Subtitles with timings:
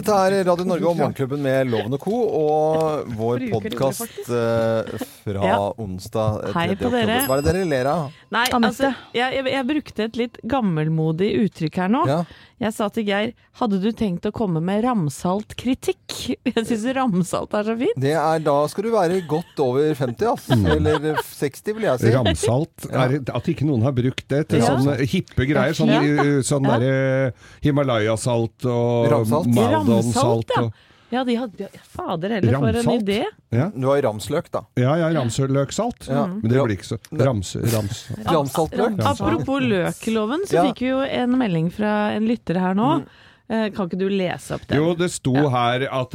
[0.00, 2.20] Dette er Radio Norge og Morgenklubben med Loven og Co.
[2.40, 5.58] og vår podkast fra Ja.
[5.76, 7.04] onsdag eh, Hei på oktober.
[7.04, 7.18] dere.
[7.28, 8.06] Hva er det dere ler av?
[8.32, 12.06] Nei, altså, jeg, jeg, jeg brukte et litt gammelmodig uttrykk her nå.
[12.08, 12.22] Ja.
[12.60, 15.96] Jeg sa til Geir, hadde du tenkt å komme med ramsalt kritikk?
[16.50, 17.96] Jeg syns ramsalt er så fint.
[18.02, 20.56] Det er, da skal du være godt over 50, altså.
[20.60, 20.66] Mm.
[20.74, 22.10] Eller 60, vil jeg si.
[22.12, 22.84] Ramsalt.
[22.90, 24.74] Er at ikke noen har brukt det til Ja.
[24.74, 25.72] sånne hippe greier.
[25.76, 26.02] Sånn, Ja.
[26.44, 26.76] sånn Ja.
[26.76, 27.32] derre
[27.64, 29.48] Himalaya-salt og Ramsalt.
[29.90, 30.62] Ja.
[30.68, 30.72] og-
[31.10, 33.24] Ja, de hadde, Fader heller, for en idé.
[33.50, 33.64] Ja.
[33.74, 34.60] Du har ramsløk, da.
[34.78, 36.06] Ja, ja, ramsløksalt.
[36.06, 36.26] Ja.
[36.28, 38.04] Men det blir ikke så Rams, rams.
[38.30, 39.00] Ramsaltløk.
[39.02, 40.62] Apropos løkloven, så Ja.
[40.68, 43.02] fikk vi jo en melding fra en lytter her nå.
[43.50, 44.78] Eh, Kan ikke du lese opp den?
[44.78, 46.12] Jo, det sto her at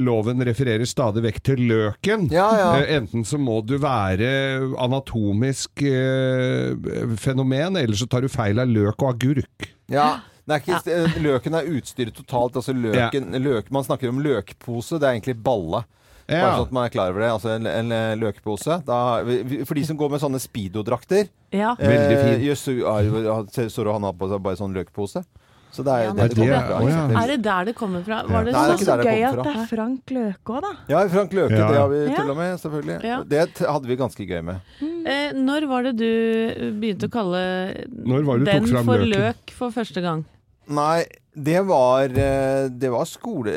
[0.00, 2.30] loven refererer stadig vekk til løken.
[2.32, 2.70] Ja, ja.
[2.80, 6.72] Eh, Enten så må du være anatomisk eh,
[7.20, 9.68] fenomen, eller så tar du feil av løk og agurk.
[9.92, 10.20] Ja.
[10.48, 11.06] Er ikke, ja.
[11.20, 12.56] Løken er utstyret totalt.
[12.56, 15.84] Altså løken, løk, man snakker om løkpose, det er egentlig balle.
[16.28, 17.28] Bare sånn at man er klar over det.
[17.32, 18.82] Altså en, en eh, løkpose.
[18.84, 18.96] Da,
[19.64, 21.74] for de som går med sånne speedo-drakter Ja.
[21.80, 22.34] Veldig fin.
[22.34, 25.24] Eh, jøss, ja, så han har på seg bare sånn løkpose?
[25.72, 26.78] Så det er Ja, det, det, det- fra.
[26.88, 27.00] ja.
[27.22, 28.22] Er det der det kommer fra?
[28.24, 30.70] Var det Nei, så, Så der det gøy at det er Frank Løke òg, da.
[30.88, 31.68] Ja, Frank Løke, Ja.
[31.68, 32.16] det har vi Ja.
[32.16, 32.96] tulla med, selvfølgelig.
[33.04, 33.18] Ja.
[33.24, 34.60] Det hadde vi ganske gøy med.
[34.80, 37.42] Eh, når var det du begynte å kalle
[37.84, 39.12] den for løken?
[39.12, 40.24] løk for første gang?
[40.68, 41.04] Nei,
[41.38, 43.52] det var eh, Det var skole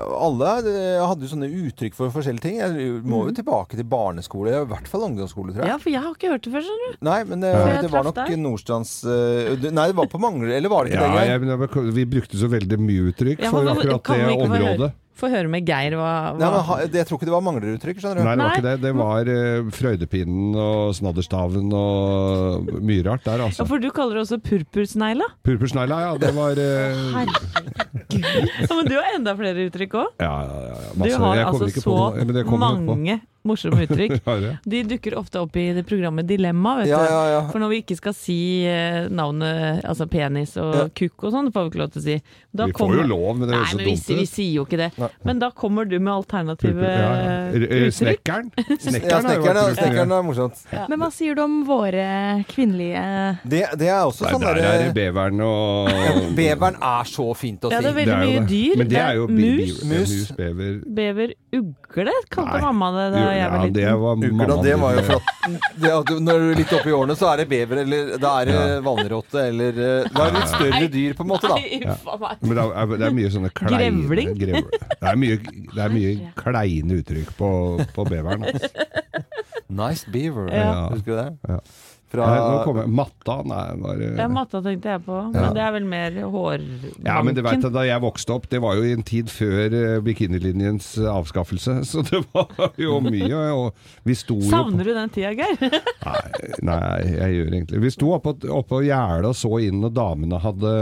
[0.00, 2.58] Alle eh, hadde jo sånne uttrykk for forskjellige ting.
[2.60, 5.72] Jeg må jo tilbake til barneskole, i hvert fall ungdomsskole, tror jeg.
[5.72, 6.98] Ja, for jeg har ikke hørt det før, skjønner du.
[7.10, 7.78] Nei, men det, ja.
[7.84, 8.34] det var nok deg.
[8.44, 11.64] Nordstrands eh, Nei, det var på Mangler, eller var det ikke Ja, det?
[11.64, 14.92] Jeg, vi brukte så veldig mye uttrykk for akkurat det området.
[15.14, 18.00] Få høre med Geir hva, hva Nei, men ha, Jeg tror ikke det var Mangleruttrykk,
[18.02, 18.24] skjønner du.
[18.26, 18.74] Nei, det var ikke det.
[18.82, 23.66] Det var uh, Frøydepinnen og Snadderstaven og mye rart der, Ja, altså.
[23.70, 25.28] for du kaller det også purpursnegla?
[25.46, 26.16] Purpursnegla, ja.
[26.24, 27.14] Det var eh,
[28.64, 30.10] Ja, men du har enda flere uttrykk òg.
[30.22, 30.80] Ja, ja, ja.
[30.98, 31.14] Masse.
[31.14, 32.90] Du har Jeg altså så på noe, men det kommer jeg på.
[32.94, 34.20] mange morsomme uttrykk.
[34.74, 37.10] De dukker ofte opp i det programmet Dilemma, vet Ja, du.
[37.12, 37.40] ja, ja.
[37.52, 40.86] For når vi ikke skal si eh, navnet, altså penis og Ja.
[40.88, 42.16] kukk og sånn, det får vi ikke lov til å si.
[42.54, 44.78] Da Vi får jo lov, men det høres så men vi, vi sier jo ikke
[44.80, 44.90] det.
[44.98, 45.08] Nei.
[45.28, 47.30] Men da kommer du med alternative Purpur- ja, ja.
[47.30, 47.98] eh, eh, uttrykk.
[48.00, 48.50] Snekkeren.
[48.64, 49.20] Ja,
[49.74, 50.64] Snekkeren er- er morsomt.
[50.88, 53.02] Men hva sier du om våre kvinnelige
[53.44, 55.90] Det, det er også sånn sånn der er det beveren og
[56.36, 57.74] Beveren er så fint å si.
[57.76, 58.76] Ja, det er veldig Det mye dyr.
[58.80, 60.14] Men det er jo mus, Mus.
[60.38, 64.74] bever bever, ugle, kalte mamma det da Jo, jeg var ja, det var Uker, det
[64.80, 65.30] var jo flott.
[65.80, 68.50] Det, at når du er litt oppi årene, så er det bever, eller da er
[68.50, 68.80] det Ja.
[68.86, 71.58] vannrotte, eller eh, Da er det litt større dyr, på en måte, da.
[71.60, 72.36] Nei, uff a meg.
[72.44, 74.34] Men det er, det er mye sånne kleine Grevling?
[74.40, 75.38] grev- Det er mye,
[75.74, 77.50] det er mye kleine uttrykk på,
[77.96, 78.46] på beveren.
[78.50, 78.70] Altså.
[79.74, 80.48] Nice beaver.
[80.54, 80.88] Ja.
[80.92, 81.28] Husker du det?
[81.48, 81.58] Ja.
[82.14, 85.40] Fra ja, nå kommer Matta, nei, bare Ja, matta tenkte jeg på, Ja.
[85.40, 87.04] men det er vel mer hårbanken.
[87.06, 89.74] Ja, men det vet da jeg vokste opp, det var jo i en tid før
[89.74, 93.74] eh, bikinilinjens eh, avskaffelse, så det var jo mye, og
[94.06, 95.58] vi sto jo på Savner du den tida, Geir?
[96.04, 100.38] Nei, nei, jeg gjør egentlig Vi sto oppå oppå gjerdet og så inn når damene
[100.42, 100.72] hadde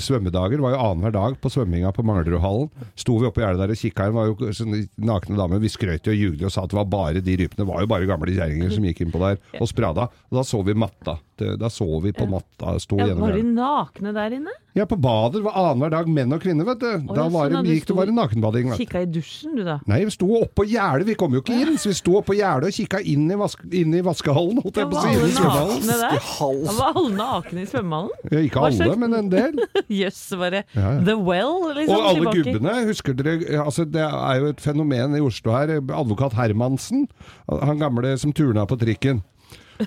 [0.00, 0.56] svømmedager.
[0.58, 2.70] Det var jo annenhver dag på svømminga på Manglerudhallen.
[2.98, 5.62] Sto vi oppå gjerdet der og kikka inn, var jo sånne nakne damer.
[5.62, 7.60] Vi skrøt jo og ljugde og sa at det var bare de rypene.
[7.62, 10.08] Det var jo bare gamle kjerringer som gikk innpå der og sprada.
[10.30, 11.18] Og da så vi matta.
[11.34, 14.52] Da så vi på matta stå Ja, var de nakne der inne?
[14.74, 15.40] Ja, på badet.
[15.40, 17.08] Det var annenhver dag menn og kvinner, vet du.
[17.14, 18.68] Da var sånn det, gikk det bare nakenbading.
[18.70, 18.82] Vet du.
[18.84, 19.76] Kikka i dusjen, du da?
[19.90, 21.74] Nei, vi sto oppå gjerdet, vi kom jo ikke inn.
[21.78, 23.38] Så vi sto oppå gjerdet og kikka inn i,
[23.80, 25.34] inn i vaskehallen, holdt jeg Ja, på å var si.
[25.34, 26.14] Var alle nakne der?
[26.14, 28.14] Ja, Var alle nakne i svømmehallen?
[28.30, 29.66] Ja, ikke alle, slags- men en del.
[30.00, 31.04] Jøss, bare Ja, ja.
[31.10, 31.94] The Well, liksom.
[31.98, 32.46] Og alle tilbake.
[32.54, 35.76] gubbene, husker dere altså Det er jo et fenomen i Oslo her.
[35.82, 37.06] Advokat Hermansen,
[37.50, 39.22] han gamle som turna på trikken.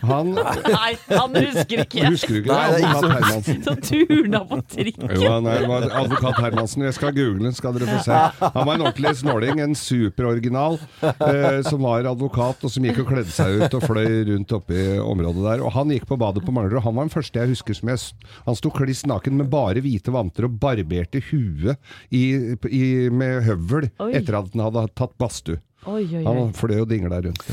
[0.03, 0.33] Han
[0.77, 2.03] Nei, han husker ikke.
[2.11, 2.53] Husker du ikke?
[2.53, 3.61] Nei, det er Advokat Hermansen.
[3.65, 5.13] Så turna på trikken.
[5.15, 6.85] Jo, han er, var advokat Hermansen.
[6.87, 8.19] Jeg skal google, skal dere få se.
[8.41, 13.11] Han var en ordentlig snåling, en superoriginal, eh, som var advokat, og som gikk og
[13.13, 15.63] kledde seg ut og fløy rundt oppe i området der.
[15.65, 16.83] Og han gikk på badet på Manglerud.
[16.85, 18.03] Han var den første jeg husker som jeg
[18.47, 21.77] Han sto kliss naken med bare hvite vanter og barberte huet
[22.11, 22.23] i,
[22.69, 24.11] i, med høvel Oi.
[24.17, 25.61] etter at han hadde tatt badstue.
[25.87, 26.23] Oi, oi, oi.
[26.27, 27.43] Han fløy og dingla rundt.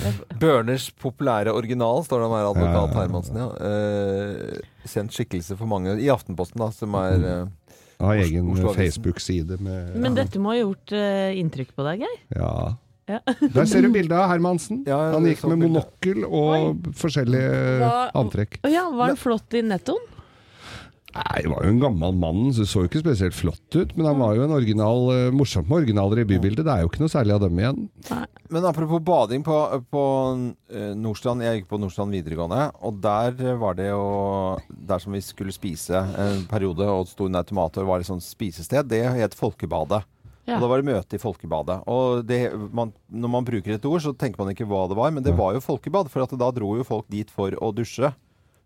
[0.42, 2.94] Børners populære original, står det om her, advokat.
[2.98, 3.36] Hermansen.
[3.38, 3.48] Ja.
[3.68, 9.94] Eh, kjent skikkelse for mange i Aftenposten, da, som er eh, Har egen Facebook-side med
[10.02, 12.18] Men dette må ha gjort eh, inntrykk på deg, Geir?
[12.40, 12.54] Ja.
[13.04, 13.18] Ja.
[13.52, 14.78] Der ser du bildet av Hermansen.
[14.88, 17.50] Ja, Han gikk med monokkel og forskjellige
[17.82, 18.56] Hva- antrekk.
[18.64, 20.00] Ja, var han flott i nettoen?
[21.14, 23.92] Nei, det var jo en gammel mann, så det så jo ikke spesielt flott ut.
[23.94, 26.64] Men han var jo en original, eh, morsomt med originaler i bybildet.
[26.66, 27.84] Det er jo ikke noe særlig av dem igjen.
[28.50, 29.58] Men apropos bading på,
[29.94, 30.04] på
[30.74, 31.44] eh, Nordstrand.
[31.46, 34.02] Jeg gikk på Nordstrand videregående, og der var det jo
[34.68, 38.24] Der som vi skulle spise en periode og sto en automat og var et sånt
[38.24, 40.02] spisested, det het Folkebadet.
[40.44, 40.58] Ja.
[40.58, 41.78] Og da var det møte i Folkebadet.
[41.88, 42.40] Og det,
[42.74, 45.32] man, når man bruker et ord, så tenker man ikke hva det var, men det
[45.38, 46.10] var jo folkebad.
[46.12, 48.12] For at da dro jo folk dit for å dusje.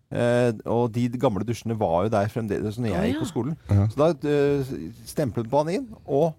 [0.09, 3.57] Eh, og de gamle dusjene var jo der fremdeles når jeg Å, gikk på skolen.
[3.93, 4.77] Så da uh,
[5.09, 6.31] stemplet man inn og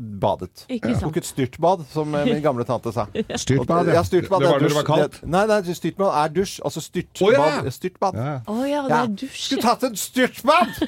[0.00, 0.64] badet.
[0.68, 1.02] Ikke sant.
[1.04, 3.04] Tok et styrtbad, som eh, min gamle tante sa.
[3.44, 4.40] Styrtbad, Ja, styrtbad.
[4.40, 5.18] Det var er når det var kaldt.
[5.28, 6.54] Nei, nei, styrtbad er dusj.
[6.64, 7.26] Altså styrtbad.
[7.36, 7.72] Å, ja.
[7.74, 8.16] Styrtbad.
[8.20, 8.34] Ja.
[8.48, 9.42] Å ja, det er dusj.
[9.44, 10.72] Skulle tatt en styrtbad!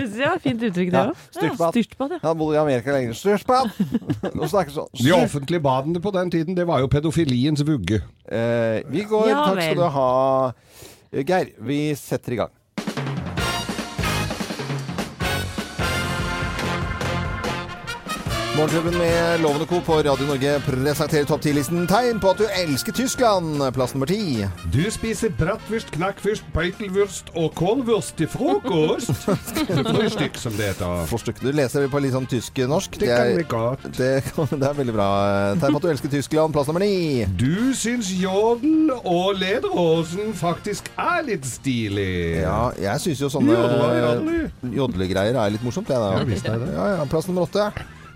[0.00, 1.20] Det var et fint uttrykk, det òg.
[1.34, 1.74] styrtbad.
[1.74, 2.18] styrtbad, ja.
[2.18, 3.14] Jeg har bodd i Amerika lenge.
[3.16, 3.70] Styrtbad!
[4.70, 4.90] Sånn.
[4.96, 8.00] De offentlige badene på den tiden, det var jo pedofiliens vugge.
[8.26, 9.30] Eh, vi går.
[9.30, 10.10] Ja Takk skal du ha,
[11.12, 11.54] Geir.
[11.58, 12.59] Vi setter i gang.
[18.60, 19.80] Morgenklubben med Lovende Co.
[19.80, 23.62] på Radio Norge presenterer topp 10-listen tegn på at du elsker Tyskland.
[23.72, 24.44] Plass nummer ti.
[24.68, 29.14] Du spiser bratwurst, knakkfurst, beitelwurst og kålwurst til frokost.
[29.94, 31.06] Frühstück, som det heter.
[31.08, 31.40] Forstykke.
[31.40, 32.98] Du leser på litt sånn tysk-norsk.
[33.00, 33.86] Det godt.
[34.00, 35.06] det, det er veldig bra.
[35.62, 36.52] Tegn på at du elsker Tyskland.
[36.52, 37.24] Plass nummer ni.
[37.40, 42.42] Du syns jodel og lederhosen faktisk er litt stilig.
[42.42, 43.56] Ja, jeg syns jo sånne
[44.76, 45.88] jodlegreier er litt morsomt.
[45.88, 46.28] Jeg, da.
[46.28, 46.76] Det.
[46.76, 47.70] Ja, ja, plass nummer åtte.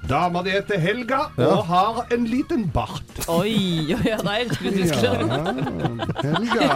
[0.08, 1.46] Dama di heter Helga Ja.
[1.56, 3.02] og har en liten bart.
[3.28, 5.30] Oi, oi, ja, da elsker du Tyskland.
[6.20, 6.68] Helga.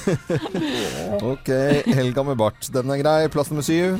[1.30, 1.48] Ok,
[1.94, 2.68] Helga med bart.
[2.72, 3.28] Den er grei.
[3.32, 3.98] Plass nummer syv.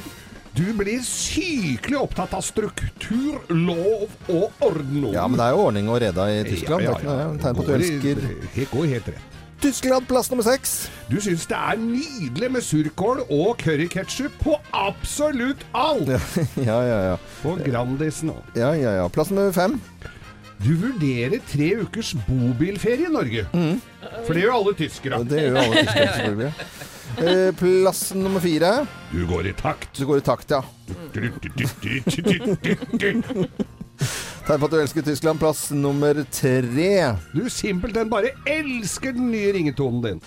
[0.57, 5.05] Du blir sykelig opptatt av struktur, lov og orden.
[5.15, 6.83] Ja, men det er jo ordning og reda i Tyskland.
[6.83, 8.25] Ja, ja, Det er ikke noe tegn på at du elsker
[8.57, 9.40] Det går helt rett.
[9.63, 10.07] Tyskland.
[10.09, 10.91] Plass nummer seks.
[11.11, 16.11] Du syns det er nydelig med surkål og curryketchup på absolutt alt!
[16.61, 17.17] Ja, ja, ja.
[17.43, 18.43] På Grandisen òg.
[18.59, 19.09] ja, ja, ja.
[19.13, 19.79] Plass nummer fem.
[20.61, 23.47] Du vurderer tre ukers bobilferie i Norge.
[24.27, 25.23] For det gjør alle tyskere.
[25.25, 26.53] Det gjør alle tyskere, selvfølgelig.
[27.21, 28.75] Eh, Plass nummer fire.
[29.11, 29.89] Du går i takt.
[29.97, 30.61] Du går i takt, ja.
[34.51, 35.39] Tegn for at du elsker Tyskland.
[35.39, 37.13] Plass nummer tre.
[37.31, 40.23] Du simpelthen bare elsker den nye ringetonen din.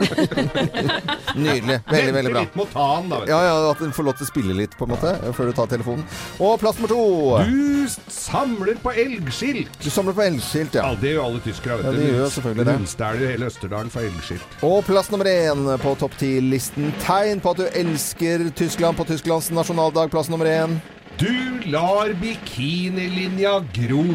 [1.36, 1.76] Nydelig.
[1.90, 2.40] Veldig, veldig bra.
[2.44, 3.18] Litt med å da.
[3.28, 5.56] Ja, ja, At den får lov til å spille litt, på en måte, før du
[5.56, 6.04] tar telefonen.
[6.42, 7.00] Og plass nummer to.
[7.46, 9.72] Du samler på elgskilt.
[9.84, 10.88] Du samler på elgskilt, ja.
[10.90, 11.78] Ja, det gjør alle tyskere.
[11.80, 12.00] vet Ja, du.
[12.02, 12.76] de gjør selvfølgelig det.
[12.80, 14.56] Rundstæler hele Østerdalen for elgskilt.
[14.66, 16.92] Og plass nummer én på topp ti-listen.
[17.04, 20.10] Tegn på at du elsker Tyskland på Tysklands nasjonaldag.
[20.14, 20.78] Plass nummer én.
[21.20, 21.30] Du
[21.68, 24.06] lar bikinilinja gro.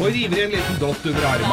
[0.00, 1.48] Og river en liten dott under armen.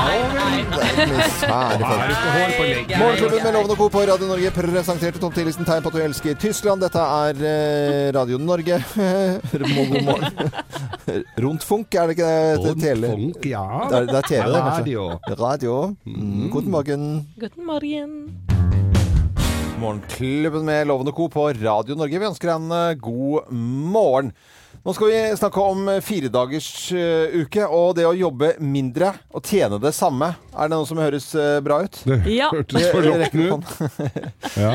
[2.95, 3.87] Morgenklubben med Lovende og Co.
[3.91, 6.79] på Radio Norge presenterte topp 10-listen tegn på at du elsker Tyskland.
[6.85, 8.79] Dette er eh, Radio Norge.
[9.51, 10.51] God morgen.
[11.43, 12.31] Rundfunk, er det ikke
[12.63, 12.75] det?
[12.85, 13.11] Tele?
[13.11, 13.65] Rundfunk, ja.
[13.83, 14.79] Det er, det er TV, det, kanskje?
[14.79, 15.03] Radio.
[15.43, 15.75] Radio.
[16.07, 16.45] Mm.
[16.55, 17.09] Guten morgen.
[17.41, 18.13] Guten Morgen.
[19.77, 21.27] Morgenklubben med Lovende og Co.
[21.35, 22.15] på Radio Norge.
[22.15, 24.31] Vi ønsker deg en eh, god morgen.
[24.87, 29.43] Nå skal vi snakke om firedagersuke firedagers eh, uke og det å jobbe mindre og
[29.43, 30.29] tjene det samme.
[30.55, 31.97] Er det noe som høres eh, bra ut?
[32.07, 32.47] Det Ja.
[32.53, 33.65] hørtes forlokkende ut.
[34.57, 34.71] Ja.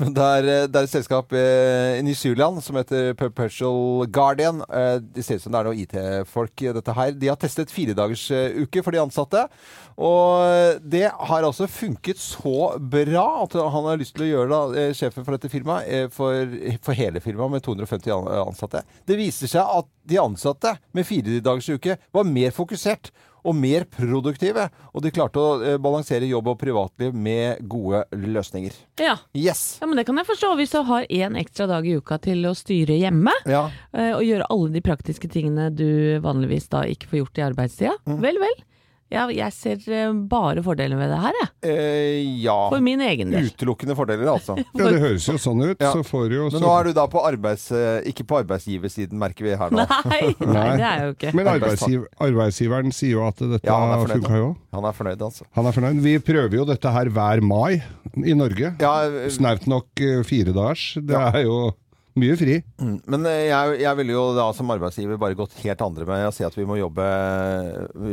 [0.00, 4.60] Det er, eh, det er et selskap eh, i New Zealand som heter Perpetual Guardian.
[4.68, 7.16] Eh, Det ser ut som det er noen IT-folk i dette her.
[7.16, 9.46] De har testet firedagersuke eh, uke for de ansatte.
[10.00, 14.84] Og det har altså funket så bra at han har lyst til å gjøre det,
[14.84, 18.84] eh, sjefen for dette firmaet, eh, for, for hele firmaet med 250 ansatte.
[19.04, 23.86] Det viser seg at de ansatte med fire dagers uke var mer fokusert og mer
[23.88, 28.76] produktive, og de klarte å eh, balansere jobb og privatliv med gode løsninger.
[29.00, 29.18] Ja.
[29.36, 29.80] Yes!
[29.80, 32.48] ja, men det kan jeg forstå hvis du har én ekstra dag i uka til
[32.48, 33.36] å styre hjemme.
[33.48, 33.66] Ja.
[33.92, 37.96] Og gjøre alle de praktiske tingene du vanligvis da ikke får gjort i arbeidstida.
[38.08, 38.20] Mm.
[38.24, 38.58] Vel, vel.
[39.10, 41.48] Ja, jeg ser eh, bare fordeler med det her, jeg.
[41.66, 42.54] Eh, ja.
[42.70, 43.48] For min egen del.
[43.50, 44.54] Utelukkende fordeler, altså.
[44.78, 45.80] ja, det høres jo sånn ut.
[45.82, 45.90] Ja.
[45.96, 47.64] Så får du jo Men nå er du da på arbeids...
[47.74, 49.82] eh, Ikke på arbeidsgiversiden, merker vi her nå.
[49.82, 51.34] Nei, nei, det er jo ikke.
[51.40, 54.52] Men arbeidsgiver, arbeidsgiveren sier jo at dette Ja, er funka jo.
[54.78, 55.48] Han er fornøyd, altså.
[55.58, 56.00] Han er fornøyd.
[56.06, 57.80] Vi prøver jo dette her hver mai
[58.22, 58.76] i Norge.
[58.78, 60.92] Ja, eh, Snaut nok fire dagers.
[61.02, 61.28] Det Ja.
[61.34, 61.60] er jo
[62.18, 62.56] mye fri.
[62.82, 66.26] mm, men eh, jeg, jeg ville jo da som arbeidsgiver bare gått helt andre med
[66.26, 67.06] å si at vi må jobbe,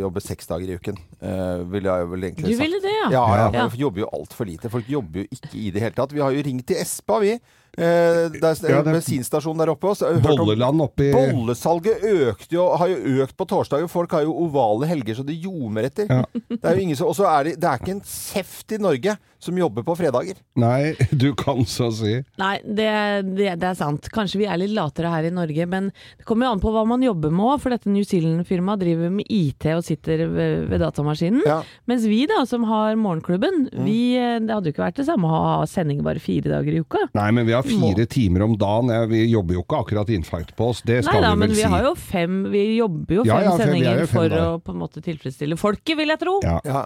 [0.02, 0.98] jobbe seks dager i uken.
[1.22, 3.08] Uh, ville jeg vel egentlig Du ville det, ja?
[3.16, 3.68] Ja, ja, Ja.
[3.68, 4.70] folk jobber jo altfor lite.
[4.74, 6.14] Folk jobber jo ikke i det hele tatt.
[6.14, 7.38] Vi har jo ringt til Espa, vi.
[7.78, 9.88] Eh, det er Ja, det- bensinstasjon der oppe.
[9.94, 10.10] også.
[10.24, 13.88] Bolleland oppi Bollesalget økte jo, har jo økt på torsdager.
[13.88, 16.08] Folk har jo ovale helger så det ljomer etter.
[16.10, 16.24] Ja.
[16.50, 18.78] Det er jo ingen som, og så er det, det er ikke en seft i
[18.82, 20.40] Norge som jobber på fredager.
[20.58, 22.16] Nei, du kan så si.
[22.42, 22.90] Nei, det,
[23.38, 24.10] det, det er sant.
[24.10, 26.82] Kanskje vi er litt latere her i Norge, men det kommer jo an på hva
[26.90, 27.62] man jobber med òg.
[27.62, 31.44] For dette New Zealand-firmaet driver med IT og sitter ved, ved datamaskinen.
[31.46, 31.60] Ja.
[31.88, 35.30] Mens vi da, som har Morgenklubben, vi, eh, det hadde jo ikke vært det samme
[35.30, 37.06] å ha sending bare fire dager i uka.
[37.14, 38.90] Nei, men vi har fire timer om dagen.
[38.94, 41.50] Jeg, Vi jobber jo ikke akkurat infarkt på oss, det Nei skal da, vi men
[41.50, 44.16] vel vi har jo fem Vi jobber jo fem Ja, ja, er sendinger jo fem
[44.18, 44.48] for dager.
[44.58, 46.36] å på en måte tilfredsstille folket, vil jeg tro.
[46.44, 46.58] Ja.
[46.66, 46.82] Ja.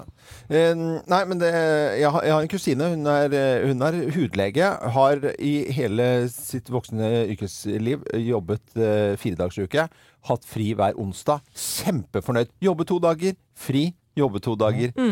[0.49, 0.73] Eh,
[1.07, 1.51] nei, men det,
[2.01, 2.89] jeg, har, jeg har en kusine.
[2.95, 4.71] Hun er, eh, hun er hudlege.
[4.97, 9.87] Har i hele sitt voksne yrkesliv jobbet eh, firedagersuke.
[10.29, 11.41] Hatt fri hver onsdag.
[11.57, 12.51] Kjempefornøyd.
[12.61, 13.87] Jobbe to dager, fri.
[14.17, 15.11] Jobbe to dager, Mm.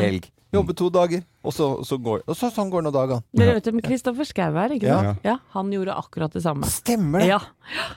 [0.50, 3.22] Jobbe to dager, og så, så går og så, sånn går nå dagene.
[3.38, 5.20] Dere vet om Kristoffer Schau her, ikke sant?
[5.22, 5.36] Ja.
[5.54, 6.66] Han gjorde akkurat det samme.
[6.66, 7.28] Stemmer det!
[7.30, 7.38] Ja,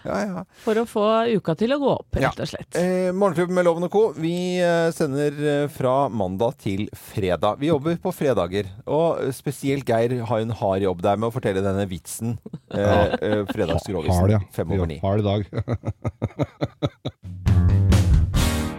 [0.06, 0.42] Ja, ja.
[0.62, 2.78] For å få uka til å gå opp, rett og slett.
[2.78, 4.04] Eh, Morgenklubben med Loven og Co.
[4.22, 7.58] Vi eh, sender eh, fra mandag til fredag.
[7.64, 8.70] Vi jobber på fredager.
[8.86, 12.38] Og eh, spesielt Geir har en hard jobb der med å fortelle denne vitsen.
[12.70, 14.46] Eh, eh, Fredagsgrovisen.
[14.54, 15.02] Fem over ni.
[15.02, 15.50] Hard dag.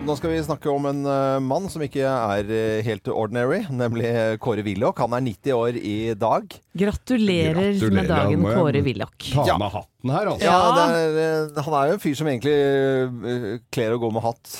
[0.04, 4.10] Nå skal vi snakke om en uh, mann som ikke er uh, helt ordinary, nemlig
[4.44, 5.00] Kåre Willoch.
[5.00, 6.44] Han er 90 år i dag.
[6.76, 9.16] Gratulerer, Gratulerer, med dagen, med Kåre Willoch.
[9.32, 10.44] Ta med hatten her, altså.
[10.44, 10.74] Ja, Ja.
[10.76, 12.54] det er, uh, han er jo en fyr som egentlig
[13.72, 14.52] kler å gå med hatt.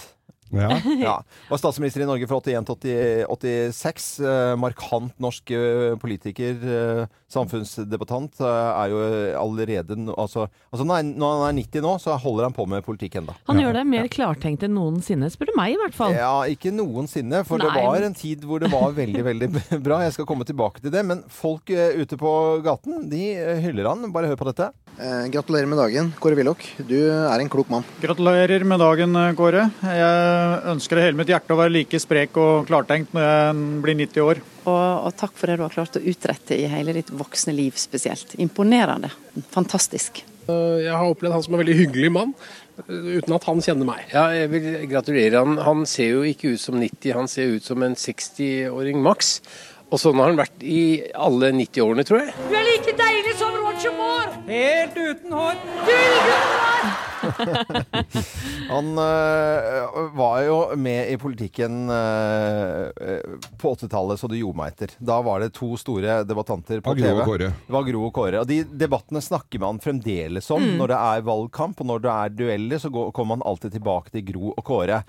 [0.59, 0.79] Ja.
[1.05, 1.15] Ja.
[1.51, 4.07] Var statsminister i Norge fra 81 til 86.
[4.25, 7.03] Eh, markant norsk eh, politiker, eh,
[7.35, 8.39] samfunnsdebattant.
[8.45, 9.01] Er jo
[9.41, 12.67] allerede altså, altså når, han er, når han er 90 nå, så holder han på
[12.71, 13.35] med politikk ennå.
[13.51, 16.15] Han gjør det mer klartenkt enn noensinne, spør du meg i hvert fall.
[16.17, 19.51] Ja, ikke noensinne, for det var en tid hvor det var veldig, veldig
[19.87, 20.01] bra.
[20.07, 21.05] Jeg skal komme tilbake til det.
[21.05, 22.33] Men folk ute på
[22.65, 23.27] gaten, de
[23.67, 24.09] hyller han.
[24.15, 24.71] Bare hør på dette.
[24.95, 26.63] Eh, gratulerer med dagen, Kåre Willoch.
[26.87, 27.83] Du er en klok mann.
[27.99, 29.65] Gratulerer med dagen, Kåre.
[29.83, 30.44] Jeg
[30.75, 34.29] ønsker det hele mitt hjerte å være like sprek og klartenkt når jeg blir 90
[34.29, 34.43] år.
[34.65, 37.77] Og, og takk for det du har klart å utrette i hele ditt voksne liv
[37.81, 38.37] spesielt.
[38.43, 39.13] Imponerende.
[39.55, 40.25] Fantastisk.
[40.45, 42.33] Jeg har opplevd han som en veldig hyggelig mann,
[42.85, 44.03] uten at han kjenner meg.
[44.13, 45.41] Ja, jeg vil gratulere.
[45.41, 49.39] Han, han ser jo ikke ut som 90, han ser ut som en 60-åring maks.
[49.93, 52.35] Og sånn har han vært i alle 90-årene, tror jeg.
[52.49, 54.33] Du er like deilig som Roger Moore!
[54.49, 55.57] Helt uten hår.
[58.69, 62.91] Han øh, var jo med i politikken øh,
[63.61, 64.95] på 80-tallet så det gjorde meg etter.
[64.99, 67.23] Da var det to store debattanter på TV.
[67.39, 68.43] Det var Gro og Kåre.
[68.43, 70.65] Og de debattene snakker man fremdeles om.
[70.79, 74.15] Når det er valgkamp og når det er dueller, så går, kommer man alltid tilbake
[74.15, 75.03] til Gro og Kåre.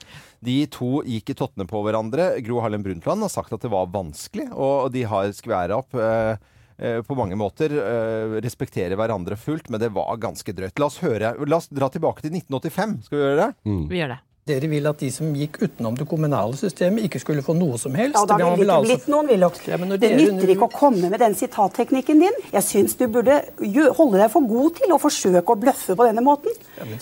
[0.45, 2.35] De to gikk i tottene på hverandre.
[2.45, 5.95] Gro Harlem Brundtland har sagt at det var vanskelig, og de har skværa opp.
[5.95, 6.37] øh,
[6.77, 10.77] eh, på mange måter eh, respektere hverandre fullt, men det var ganske drøyt.
[10.79, 12.97] La oss høre, la oss dra tilbake til 1985.
[13.07, 13.51] Skal vi gjøre det?
[13.89, 14.21] Vi gjør det.
[14.45, 17.95] Dere vil at de som gikk utenom det kommunale systemet, ikke skulle få noe som
[17.97, 18.13] helst?
[18.13, 19.55] Ja, da Det ville det ikke altså- blitt noen Willoch.
[19.67, 22.35] Ja, Det dere nytter ikke å komme med den sitatteknikken din.
[22.53, 23.41] Jeg syns du burde
[23.97, 26.53] holde deg for god til å forsøke å bløffe på denne måten.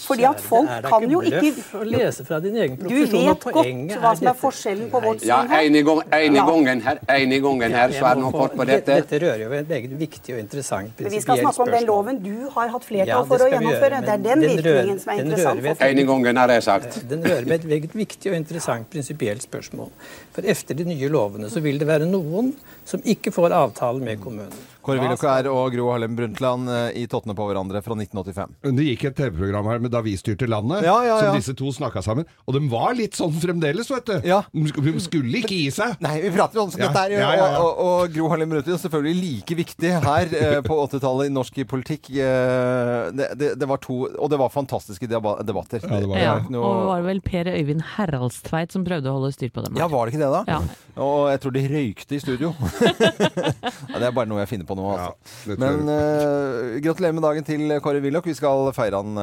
[0.07, 2.85] Fordi at folk det er da kan jo bløff å lese fra din egen Du
[2.85, 5.61] profesjon, Du vet godt hva som er forskjellen på vårt Ja, syn her.
[5.63, 6.45] Ja, gang, ene Ja.
[6.45, 8.85] gangen her, ene gangen her, så er det må han på dette.
[8.85, 12.23] Dette rører jo et meget viktig og interessant Men vi skal snakke om den loven
[12.23, 13.99] du har hatt flertall Ja, for å gjennomføre.
[13.99, 16.03] gjøre, det er den virkningen som er interessant En i.
[16.05, 17.03] Gangen, har jeg sagt.
[17.41, 19.89] Den med et veldig viktig og interessant prinsipielt spørsmål.
[20.35, 22.53] For etter de nye lovene så vil det være noen
[22.85, 24.69] som ikke får avtale med kommunen.
[24.83, 28.55] Kåre Willoch er og Gro Harlem Brundtland eh, i tottene på hverandre fra 1985.
[28.75, 31.19] Det gikk et TV-program her med da vi styrte landet, Ja, ja, ja.
[31.29, 32.27] som disse to snakka sammen.
[32.43, 34.27] Og de var litt sånn fremdeles, vet du.
[34.27, 34.41] Ja.
[34.51, 35.95] De skulle ikke gi seg.
[36.03, 37.61] Nei, vi prater om sånn dette er jo, ja, ja, ja.
[37.63, 41.63] Og, og, og Gro Harlem Brundtland selvfølgelig like viktig her eh, på 80-tallet i norsk
[41.71, 42.11] politikk.
[42.19, 45.79] Eh, det, det, det var to Og det var fantastiske debatter.
[45.79, 46.67] Ja, det var Ja, Noe...
[46.67, 49.79] og var det vel Per Øyvind Haraldstveit som prøvde å holde styr på dem.
[49.79, 50.43] Ja, var det ikke det, da?
[50.59, 50.59] Ja.
[51.07, 52.51] Og jeg tror de røykte i studio.
[53.91, 55.33] ja, det er bare noe jeg finner på nå, altså.
[55.49, 58.27] Ja, Men eh, gratulerer med dagen til Kåre Willoch.
[58.27, 59.19] Vi skal feire han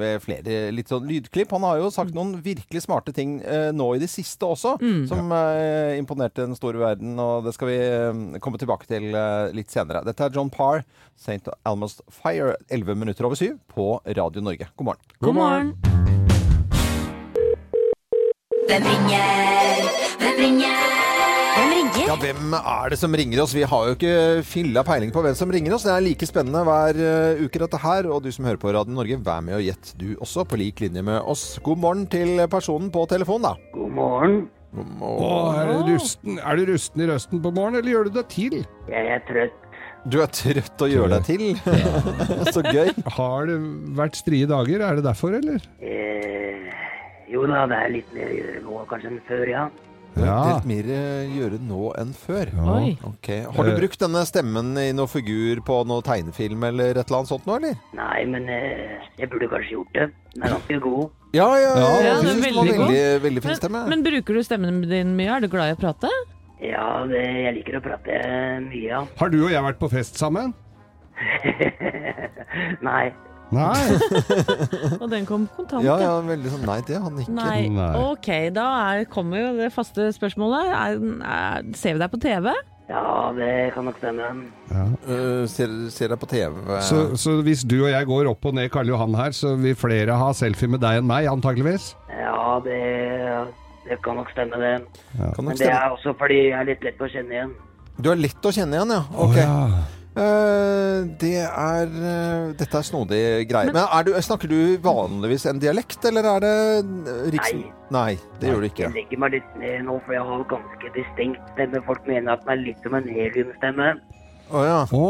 [0.00, 1.52] ved flere litt sånn lydklipp.
[1.56, 4.76] Han har jo sagt noen virkelig smarte ting uh, nå i det siste også,
[5.08, 7.16] som uh, imponerte den store verden.
[7.20, 10.04] Og det skal vi eh, komme tilbake til eh, litt senere.
[10.06, 10.84] Dette er John Parr,
[11.16, 11.48] St.
[11.68, 14.68] Almost Fire, 11 minutter over syv på Radio Norge.
[14.76, 15.14] God morgen.
[15.20, 15.72] God morgen.
[18.66, 19.90] Hvem ringer?
[20.18, 20.85] Hvem ringer?
[22.06, 23.50] Ja, hvem er det som ringer oss?
[23.50, 25.82] Vi har jo ikke filla peiling på hvem som ringer oss.
[25.82, 28.06] Det er like spennende hver uh, uke, dette her.
[28.06, 30.84] Og du som hører på Radio Norge, vær med og gjett du også, på lik
[30.84, 31.56] linje med oss.
[31.66, 33.72] God morgen til personen på telefonen, da.
[33.74, 34.36] God morgen.
[34.76, 35.58] God morgen.
[35.58, 38.54] er, du rusten, er du rusten i røsten på morgenen, eller gjør du deg til?
[38.92, 39.66] Jeg er trøtt.
[40.06, 41.44] Du er trøtt og gjør deg til.
[42.54, 42.92] Så gøy.
[43.18, 43.58] Har det
[43.98, 44.86] vært strie dager?
[44.92, 45.66] Er det derfor, eller?
[45.82, 46.70] Eh,
[47.34, 49.66] jo da, det er litt mer å gjøre nå kanskje enn før, ja.
[50.16, 50.36] Ja.
[50.48, 52.48] Delt mer eh, gjøre nå enn før.
[52.56, 52.76] Ja.
[53.10, 53.42] Okay.
[53.44, 53.78] Har du Eh.
[53.82, 57.56] brukt denne stemmen i noen figur på noen tegnefilm eller et eller annet sånt nå,
[57.60, 57.74] eller?
[57.98, 60.06] Nei, men eh, jeg burde kanskje gjort det.
[60.34, 61.10] Den er ganske god.
[61.36, 61.74] Ja, ja.
[61.76, 62.86] Ja, ja det er synes veldig god.
[62.86, 65.36] veldig, veldig fin Men, men bruker du stemmen din mye?
[65.36, 66.08] Er du glad i å prate?
[66.64, 68.20] Ja, det, jeg liker å prate
[68.64, 69.02] mye, ja.
[69.20, 70.54] Har du og jeg vært på fest sammen?
[72.88, 73.12] Nei.
[73.54, 73.78] Nei.
[75.02, 77.34] Og den kom kontant, Ja, ja, veldig sånn Nei, det han ikke.
[77.36, 77.68] Nei.
[77.70, 77.90] Nei.
[78.08, 80.72] Ok, da er, kommer jo det faste spørsmålet.
[80.74, 82.50] Er, er, ser vi deg på TV?
[82.86, 84.26] Ja, det kan nok stemme.
[84.70, 86.58] Eh, ser, ser deg på TV.
[86.86, 89.74] Så, så hvis du og jeg går opp og ned Karl Johan her, så vil
[89.78, 91.92] flere ha selfie med deg enn meg, antageligvis?
[92.14, 92.78] Ja, det,
[93.88, 94.74] det kan nok stemme, det.
[95.18, 95.32] Ja.
[95.34, 95.80] nok Men det stemme.
[95.80, 97.54] er også fordi jeg er litt lett å kjenne igjen.
[97.96, 99.02] Du er lett å kjenne igjen, ja.
[99.14, 99.34] Ok.
[99.34, 99.38] Ok.
[99.42, 99.58] ja.
[100.16, 103.72] Eh, det er eh, Dette er snodig greier.
[103.74, 106.54] Men er du, snakker du vanligvis en dialekt, eller er det
[107.36, 107.66] riksen...?
[107.66, 107.72] Nei.
[107.86, 108.86] Nei, det gjør du ikke.
[108.88, 111.82] Jeg legger meg litt ned nå, for jeg har ganske distinkt stemme.
[111.86, 113.92] Folk mener at den er litt som en heliumstemme.
[114.46, 114.80] Å ja.
[114.94, 115.06] Å,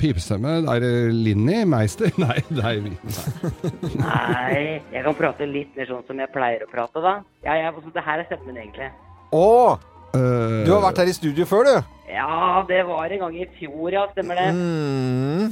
[0.00, 0.56] pipestemme.
[0.72, 2.12] Er det Linni Meister?
[2.24, 2.74] Nei, nei.
[2.84, 2.96] nei.
[4.00, 4.60] Nei,
[4.92, 7.20] jeg kan prate litt mer sånn som jeg pleier å prate, da.
[7.46, 8.90] Ja, jeg, altså, det her er stemmen, egentlig.
[9.36, 9.78] Å!
[10.14, 11.74] Eh, Du har vært her i studio før, du.
[12.10, 14.06] Ja, det var en gang i fjor, ja.
[14.12, 14.48] Stemmer det?
[14.54, 15.44] Mm.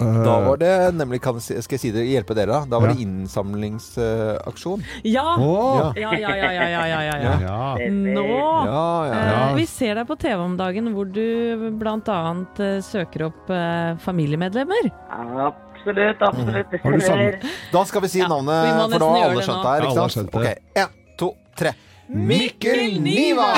[0.00, 2.46] eh, Da var det nemlig kan, Skal jeg si det, hjelpe dere?
[2.46, 2.64] da?
[2.64, 2.94] Da var Ja.
[2.94, 4.82] det innsamlingsaksjon.
[5.04, 5.36] Ja!
[5.38, 5.92] Oh.
[5.96, 7.34] Ja, ja, ja, ja, ja, ja, ja.
[7.40, 7.76] ja.
[7.90, 8.24] Nå
[8.64, 9.50] Ja, ja, ja.
[9.50, 12.46] eh, Vi ser deg på TV om dagen hvor du bl.a.
[12.58, 14.90] Eh, søker opp eh, familiemedlemmer.
[15.12, 16.70] Absolutt, absolutt.
[16.70, 17.48] Det Har du.
[17.72, 19.82] Da skal vi si Ja, navnet, for da har alle skjønt det her.
[19.82, 20.12] Ikke sant?
[20.16, 20.40] skjønt det.
[20.40, 21.72] Ok, En, to, tre.
[22.12, 23.54] Mikkel Niva!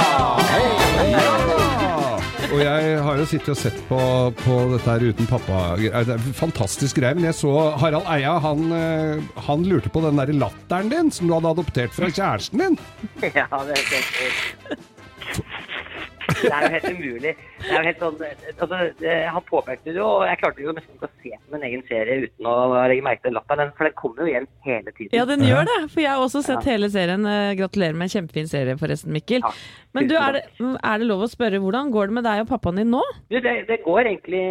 [0.47, 1.55] Hei, hei.
[2.55, 3.99] Og jeg har jo sittet og sett på,
[4.45, 5.63] på dette her uten pappa.
[5.81, 7.17] Det er fantastisk greie.
[7.19, 7.51] Men jeg så
[7.83, 11.97] Harald Eia, han, eh, han lurte på den der latteren din som du hadde adoptert
[11.97, 12.79] fra kjæresten din.
[13.25, 14.94] Ja, det er helt
[16.41, 17.33] Det er jo helt umulig.
[17.61, 20.75] Det er jo helt sånn altså, det, Han påpekte det jo, og jeg klarte jo
[20.76, 22.55] nesten ikke å se på min egen serie uten å
[22.91, 25.14] legge merke til latteren, for den kommer jo igjen hele tiden.
[25.17, 27.29] Ja, den gjør det, for jeg har også sett hele serien.
[27.29, 29.45] Eh, Gratulerer med en kjempefin serie, forresten, Mikkel.
[29.45, 29.53] Ja,
[29.97, 32.51] Men du, er det, er det lov å spørre, hvordan går det med deg og
[32.51, 33.05] pappaen din nå?
[33.31, 34.44] Du, det, det går egentlig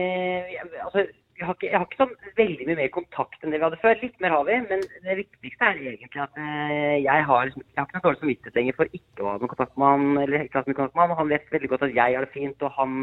[0.86, 3.66] altså, jeg, har ikke, jeg har ikke sånn veldig mye mer kontakt enn det vi
[3.66, 4.00] hadde før.
[4.02, 7.80] Litt mer har vi, men det viktigste er egentlig at eh, jeg har, liksom, jeg
[7.80, 10.10] har ikke noe dårlig samvittighet lenger for ikke å ha noen kontakt med han.
[10.24, 12.28] eller ikke ha noen kontakt med han, og Han vet veldig godt at jeg har
[12.28, 13.00] det fint, og han,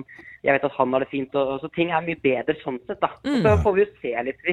[0.47, 1.41] jeg vet at han har det fint.
[1.41, 3.03] Og, så ting er mye bedre sånn sett.
[3.03, 3.13] da.
[3.25, 4.47] Og så får vi jo se litt.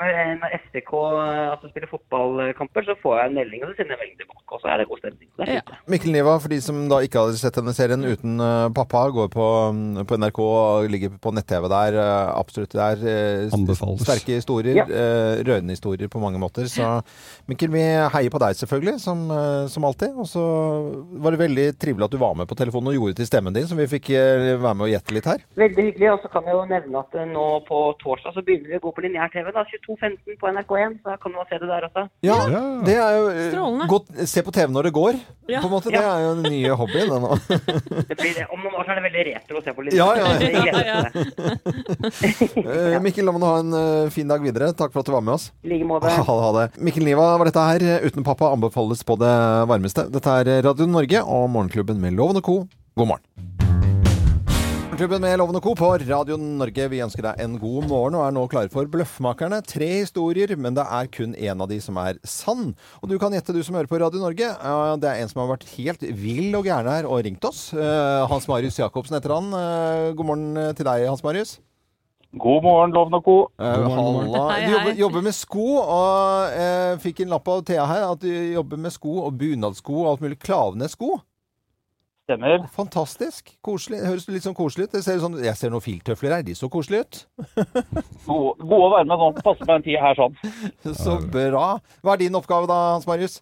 [0.00, 4.02] Når, når FCK altså, spiller fotballkamper, så får jeg en melding, og så sender jeg
[4.04, 4.46] melding tilbake.
[4.50, 5.28] Og så er det god stemning.
[5.38, 5.78] Det ja.
[5.92, 9.28] Mikkel Niva, for de som da ikke hadde sett denne serien uten uh, pappa, går
[9.34, 11.98] på, mm, på NRK og ligger på nett-TV der.
[12.00, 12.90] Uh, absolutt der.
[12.90, 14.02] er eh, Anbefales.
[14.04, 14.80] sterke historier.
[14.80, 14.86] Ja.
[14.88, 16.66] eh, rørende historier på mange måter.
[16.70, 17.02] Så
[17.48, 20.16] Mikkel, vi heier på deg selvfølgelig, som, eh, som alltid.
[20.16, 20.44] Og så
[21.22, 23.68] var det veldig trivelig at du var med på telefonen og gjorde til stemmen din,
[23.68, 25.44] så vi fikk eh, være med og gjette litt her.
[25.60, 26.12] Veldig hyggelig.
[26.14, 28.84] Og så kan jeg jo nevne at eh, nå på torsdag så begynner vi å
[28.86, 29.52] gå på lineær-TV.
[29.56, 32.04] da, 22.15 på NRK1, så da kan man se det der også.
[32.22, 32.60] Ja, Ja.
[32.86, 33.86] det er jo eh, Strålende.
[33.90, 35.14] godt Se på TV når det går,
[35.50, 35.60] Ja.
[35.60, 35.90] på en måte.
[35.90, 36.14] Det Ja.
[36.16, 37.08] er jo den nye hobbyen.
[37.10, 37.30] det nå.
[38.10, 39.94] Det blir, om noen år så er det veldig retro å se på Litt.
[39.94, 40.26] ja, ja.
[40.30, 41.10] Ja, det.
[42.70, 44.72] Eh, Mikkel, la meg ha en eh, fin dag videre.
[44.76, 45.50] Takk for at du var med oss.
[45.64, 46.08] I like måte.
[46.10, 46.66] Ha det, ha det.
[46.80, 47.84] Mikkel Niva var dette her.
[48.06, 49.32] Uten pappa anbefales på det
[49.70, 50.06] varmeste.
[50.12, 52.58] Dette er Radio Norge og Morgenklubben med Loven og Co.
[52.98, 53.24] God morgen.
[55.00, 55.72] Morgenklubben med Loven og Co.
[55.80, 56.84] på Radio Norge.
[56.92, 59.62] Vi ønsker deg en god morgen og er nå klare for Bløffmakerne.
[59.64, 62.74] Tre historier, men det er kun én av de som er sann.
[63.00, 64.50] Og du kan gjette, du som hører på Radio Norge.
[65.00, 67.70] Det er en som har vært helt vill og gæren her og ringt oss.
[67.72, 69.48] Eh, Hans Marius Jacobsen heter han.
[69.56, 71.56] Eh, God morgen til deg, Hans Marius.
[72.36, 73.38] God morgen, Loven og co.
[73.56, 74.60] Eh, God morgen, halla.
[74.60, 78.28] Du jobber, jobber med sko, og eh, fikk en lapp av Thea her at du
[78.52, 80.42] jobber med sko og bunadsko og alt mulig.
[80.44, 81.22] Klavenes-sko.
[82.30, 82.62] Stemmer.
[82.76, 83.48] Fantastisk.
[83.66, 84.04] Koselig.
[84.06, 84.92] Høres litt sånn koselig ut.
[85.02, 86.44] Ser sånn, jeg ser noen filtøfler her.
[86.46, 87.18] De så koselige ut.
[88.28, 89.30] Gode, gode å være med nå.
[89.40, 90.36] Passer på den tida her sånn.
[91.00, 91.64] Så bra.
[92.04, 93.40] Hva er din oppgave da, Hans Marius?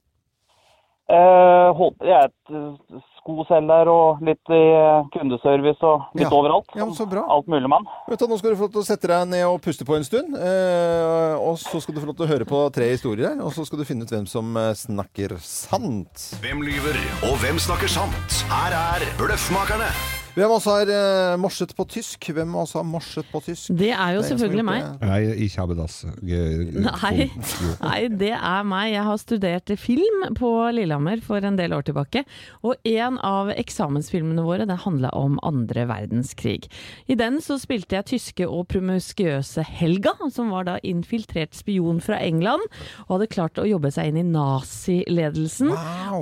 [1.12, 6.30] Eh, håper jeg er et eh, skoselger og litt i eh, kundeservice og litt Ja.
[6.32, 6.66] overalt.
[6.74, 7.26] Ja, men så bra.
[7.28, 7.84] Alt mulig mann.
[8.08, 9.96] Vet du, nå skal du få lov til å sette deg ned og puste på
[9.96, 10.34] en stund.
[10.34, 13.42] Eh, og så skal du få lov til å høre på tre historier her.
[13.44, 16.32] Og så skal du finne ut hvem som eh, snakker sant.
[16.40, 16.96] Hvem lyver,
[17.28, 18.40] og hvem snakker sant?
[18.48, 20.17] Her er Bløffmakerne.
[20.38, 22.28] Hvem også har uh, morset på tysk?
[22.36, 23.72] Hvem også har morset på tysk?
[23.74, 25.00] Det er jo Det er en som har selvfølgelig gjort meg.
[25.00, 25.08] det.
[25.08, 25.96] Nei, ikke habe das.
[26.22, 27.72] Ge- Nei, Jo.
[27.82, 28.92] nei, det er meg.
[28.92, 32.22] Jeg har studert film på Lillehammer for en del år tilbake.
[32.62, 36.68] Og en av eksamensfilmene våre det handla om andre verdenskrig.
[37.08, 42.20] I den så spilte jeg tyske og promiskuøse Helga, som var da infiltrert spion fra
[42.22, 42.62] England.
[43.08, 45.72] Og hadde klart å jobbe seg inn i naziledelsen.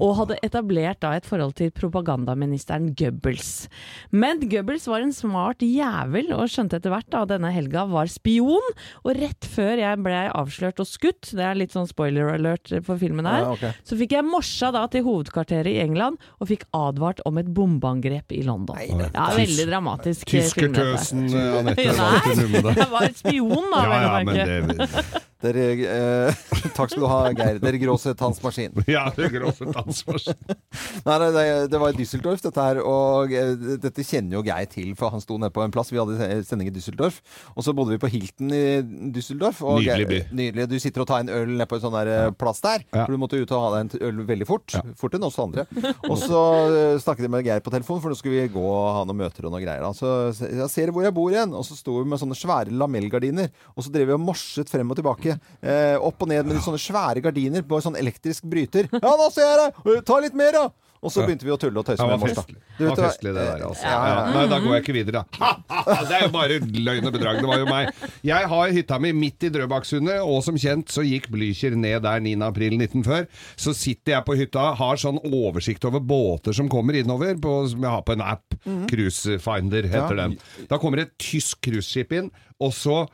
[0.01, 3.69] Og hadde etablert da et forhold til propagandaministeren Goebbels.
[4.15, 8.65] Men Goebbels var en smart jævel, og skjønte etter hvert at denne Helga var spion.
[9.05, 13.01] Og rett før jeg ble avslørt og skutt, det er litt sånn spoiler alert for
[13.01, 13.75] filmen her, Ja, okay.
[13.87, 18.33] så fikk jeg morsa da til hovedkvarteret i England, og fikk advart om et bombeangrep
[18.37, 18.77] i London.
[18.77, 20.27] Nei, ja, veldig dramatisk.
[20.31, 26.45] Tyskertøsen Anette Nei, jeg var spion da, Ja, ja, men det Dere, eh,
[26.77, 27.59] takk skal du ha, Geir.
[27.61, 28.73] Dere gråset hans maskin.
[28.89, 30.39] Ja, det gråse tannsmaskin.
[31.07, 32.79] Nei, nei, det, det var i Düsseldorf, dette her.
[32.81, 35.91] Og eh, dette kjenner jo Geir til, for han sto nede på en plass.
[35.93, 37.19] Vi hadde sending i Düsseldorf.
[37.55, 38.63] Og så bodde vi på Hilton i
[39.13, 39.61] Düsseldorf.
[39.67, 40.21] Og Nydelig by.
[40.39, 40.69] Nydelig.
[40.73, 42.87] Du sitter og tar en øl nede på en sånn der eh, plass der.
[42.89, 43.05] Ja.
[43.05, 44.79] For du måtte ut og ha deg en øl veldig fort.
[44.97, 45.67] Fortere enn oss andre.
[46.09, 48.89] Og så eh, snakket jeg med Geir på telefon, for nå skulle vi gå og
[49.01, 49.85] ha noen møter og noe greier.
[49.99, 51.53] Så jeg ser hvor jeg bor igjen.
[51.57, 53.53] Og så sto vi med sånne svære lamellgardiner.
[53.77, 55.26] Og så drev vi og morset frem og tilbake.
[55.35, 58.91] Eh, opp og ned med sånne svære gardiner på en sånn elektrisk bryter.
[58.95, 60.05] Ja, nå ser jeg deg!
[60.07, 60.67] Ta litt mer, da!
[61.07, 62.33] Og så begynte vi å tulle og tøyse med var mors.
[62.35, 62.43] da.
[62.43, 62.63] festlig.
[62.77, 63.85] Du Det var festlig, det der, altså.
[63.87, 64.23] Ja, ja.
[64.35, 65.51] Nei, da går jeg ikke videre, da.
[66.09, 66.59] Det er jo bare
[66.89, 67.41] løgn og bedrag.
[67.43, 68.01] Det var jo meg.
[68.27, 72.25] Jeg har hytta mi midt i Drøbaksundet, og som kjent så gikk Blücher ned der
[72.25, 72.35] 9.
[72.49, 73.29] april 1940.
[73.67, 77.87] Så sitter jeg på hytta, har sånn oversikt over båter som kommer innover, på, som
[77.87, 78.59] jeg har på en app.
[78.91, 80.37] Cruisefinder heter den.
[80.71, 83.05] Da kommer et tysk cruiseskip inn, og så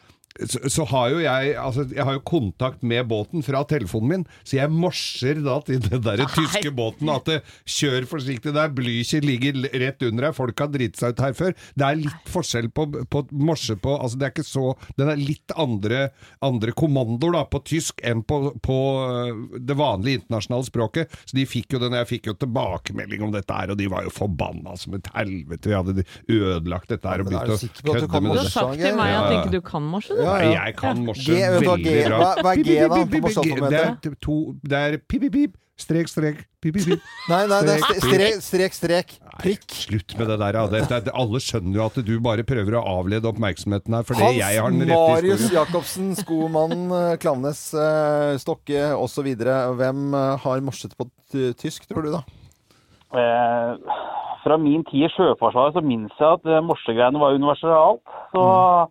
[0.40, 4.24] så, så har jo jeg altså, Jeg har jo kontakt med båten fra telefonen min,
[4.46, 9.24] så jeg morser da til den der tyske båten at det, kjør forsiktig der, Blücher
[9.24, 11.56] ligger rett under her, folk har driti seg ut her før.
[11.78, 15.20] Det er litt forskjell på, på morse på Altså det er ikke så Den er
[15.20, 16.00] litt andre,
[16.44, 21.16] andre kommandoer da på tysk enn på, på øh, det vanlige internasjonale språket.
[21.26, 24.06] Så de fikk jo den, jeg fikk jo tilbakemelding om dette her, og de var
[24.06, 25.70] jo forbanna som et helvete.
[25.70, 28.32] Vi hadde ødelagt dette her og begynt å kødde kan det.
[28.32, 30.21] Du har sagt til meg at ikke du kan morse, du.
[30.22, 32.18] Ja, Nei, jeg kan morse G, veldig G- bra.
[32.22, 33.68] hva- hva er G da, på?
[33.70, 37.00] Det er to Det er pip, pip, pip, strek, strek, pip, pip, pip.
[37.28, 39.64] Nei, nei, det er Strek, strek, strek, Prikk.
[39.66, 40.52] Nei, Slutt med det der.
[40.60, 40.66] ja.
[40.70, 44.36] Det, det, alle skjønner jo at du bare prøver å avlede oppmerksomheten her, fordi Hans
[44.38, 45.56] jeg har den rette Marius historien.
[45.58, 49.32] Jacobsen, skomannen, eh, Klamnes, eh, Stokke osv.
[49.34, 51.08] Hvem eh, har morset på
[51.58, 52.22] tysk, tror du da?
[53.12, 53.76] Eh,
[54.44, 58.02] fra min tid i Sjøforsvaret så minnes jeg at morsegreiene var universalt.
[58.32, 58.88] Så så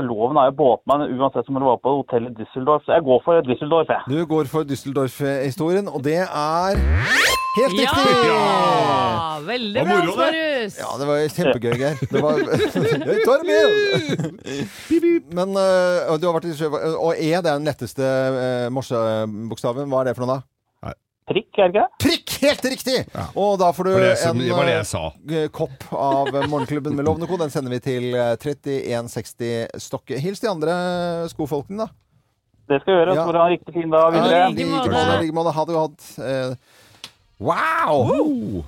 [0.00, 2.84] loven er jo båtmann uansett om det var på hotellet Düsseldorf.
[2.86, 4.00] Så jeg går for Düsseldorf, jeg.
[4.08, 6.78] Du går for Düsseldorf-historien, og det er
[7.58, 8.14] helt riktig!
[8.30, 9.40] Ja!
[9.46, 9.98] Veldig bra.
[10.20, 10.78] Marius!
[10.80, 11.96] Ja, det var kjempegøy, Geir.
[12.12, 13.66] Det var Jeg tar med!
[15.34, 16.70] Men uh, du har vært i sjø...
[16.70, 19.90] Og E, det er den letteste uh, morsebokstaven.
[19.90, 20.59] Hva er det for noe, da?
[21.28, 21.98] Prikk, er det ikke?
[22.02, 22.32] Prikk!
[22.42, 22.94] Helt riktig!
[23.38, 27.04] Og da får du det som- en jeg eh, g- kopp av eh, Morgenklubben med
[27.06, 27.36] Lovende Co.
[27.36, 30.18] Den sender vi til eh, 3160 Stokke.
[30.18, 30.74] Hils de andre
[31.30, 31.88] skofolkene, da.
[32.70, 33.14] Det skal gjøres.
[33.14, 33.22] Ja.
[33.22, 34.50] Så får du ha en riktig fin dag Ja, videre.
[34.50, 35.54] i like måte.
[35.54, 36.10] Ha det godt.
[36.18, 36.54] Uh,
[37.38, 38.64] wow!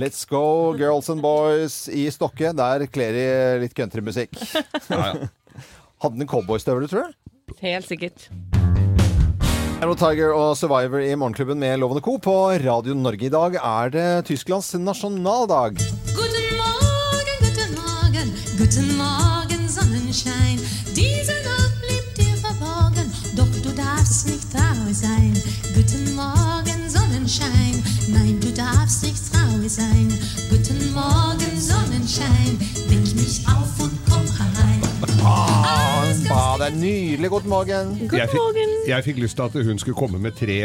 [0.00, 2.52] Let's go, girls and boys i Stokke.
[2.56, 3.26] Der kler de
[3.64, 4.32] litt countrymusikk.
[6.00, 7.56] Hadde den cowboystøvler, tror du?
[7.60, 8.30] Helt sikkert.
[9.80, 12.18] Arrow Tiger og Survivor i Morgenklubben med Lovende Co.
[12.20, 13.24] på Radio Norge.
[13.24, 15.78] I dag er det Tysklands nasjonaldag.
[16.12, 20.60] Guten Morgen, guten Morgen, guten Morgen, Sonnenschein.
[20.92, 25.32] Diese Nacht blieb dir verborgen, doch du darfst nicht traurig sein.
[25.72, 27.80] Guten Morgen, Sonnenschein,
[28.12, 30.12] nein, du darfst nicht traurig sein.
[30.50, 32.52] Guten Morgen, Sonnenschein,
[32.90, 34.80] weck mich auf und komm herein.
[35.24, 35.99] Ah,
[36.30, 37.30] ba, det er nydelig.
[37.32, 37.92] God morgen.
[38.14, 38.28] Jeg
[38.90, 40.56] jeg fikk lyst til at hun skulle komme med tre,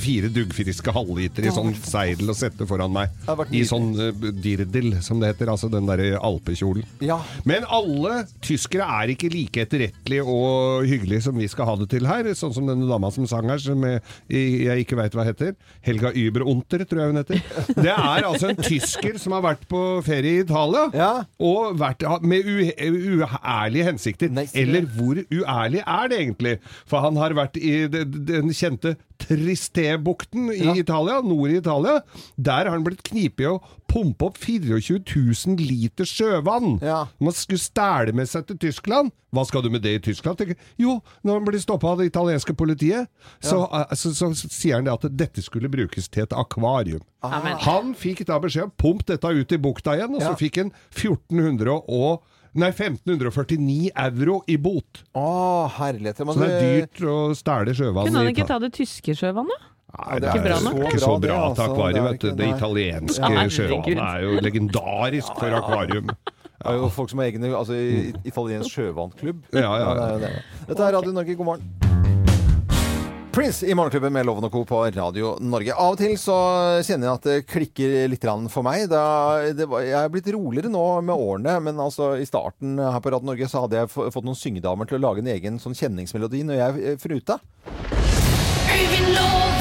[0.00, 3.12] fire duggfriske halvliter i sånn seidel og sette foran meg.
[3.54, 5.52] I sånn uh, dirdel, som det heter.
[5.54, 6.84] Altså den derre alpekjolen.
[7.04, 7.18] Ja.
[7.48, 12.08] Men alle tyskere er ikke like etterrettelige og hyggelige som vi skal ha det til
[12.08, 12.30] her.
[12.36, 15.54] Sånn som denne dama som sang her, som jeg, jeg ikke veit hva heter.
[15.84, 17.42] Helga Überunter, tror jeg hun heter.
[17.74, 20.86] Det er altså en tysker som har vært på ferie i Italia,
[21.44, 24.32] og vært med uærlige hensikter.
[24.74, 26.54] Eller hvor uærlig er det egentlig?
[26.90, 32.00] For han har vært i den kjente Tristebukten i Italia, nord i Italia.
[32.36, 33.60] Der har han blitt knipet i å
[33.90, 36.80] pumpe opp 24 000 liter sjøvann.
[36.82, 39.14] Man skulle stæle med seg til Tyskland.
[39.34, 40.38] Hva skal du med det i Tyskland?
[40.38, 40.58] tenker.
[40.78, 43.10] Jo, når han blir stoppa av det italienske politiet,
[43.42, 47.02] så, eh, så, så, sier han det at dette skulle brukes til et akvarium.
[47.24, 47.40] Ah.
[47.66, 50.72] Han fikk da beskjed om pump dette ut i bukta igjen, og så fikk han
[50.92, 52.22] 1400 og
[52.54, 55.00] Nei, 1549 euro i bot.
[55.18, 55.24] Å,
[55.80, 56.20] herlighet.
[56.22, 58.06] Så det er dyrt å stjele sjøvann.
[58.08, 59.70] Kunne han ikke ta det tyske sjøvannet?
[59.94, 61.66] Nei, det er ikke bra nok, ikke så bra at til altså.
[61.70, 62.30] akvarium, vet du.
[62.38, 66.10] Det italienske sjøvannet er jo legendarisk for akvarium.
[66.64, 69.42] Det er jo folk som har egen altså, i- italiensk sjøvannklubb.
[69.54, 70.30] Ja, ja, ja.
[70.70, 71.83] Dette er Radio Norge, god morgen.
[73.34, 74.60] Prince i Morgenklubben med Loven og Co.
[74.64, 75.74] på Radio Norge.
[75.74, 76.36] Av og til så
[76.86, 78.86] kjenner jeg at det klikker litt for meg.
[78.92, 79.48] Var,
[79.82, 83.48] jeg er blitt roligere nå med årene, men altså i starten her på Radio Norge
[83.50, 86.86] så hadde jeg fått noen syngedamer til å lage en egen sånn kjenningsmelodi når jeg
[86.92, 87.40] eh, fruta.
[88.70, 89.53] Øyvind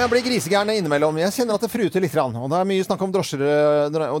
[0.00, 1.18] jeg blir grisegæren innimellom.
[1.20, 2.14] Jeg kjenner at det fruter litt.
[2.20, 3.42] Og det er mye snakk om drosjer,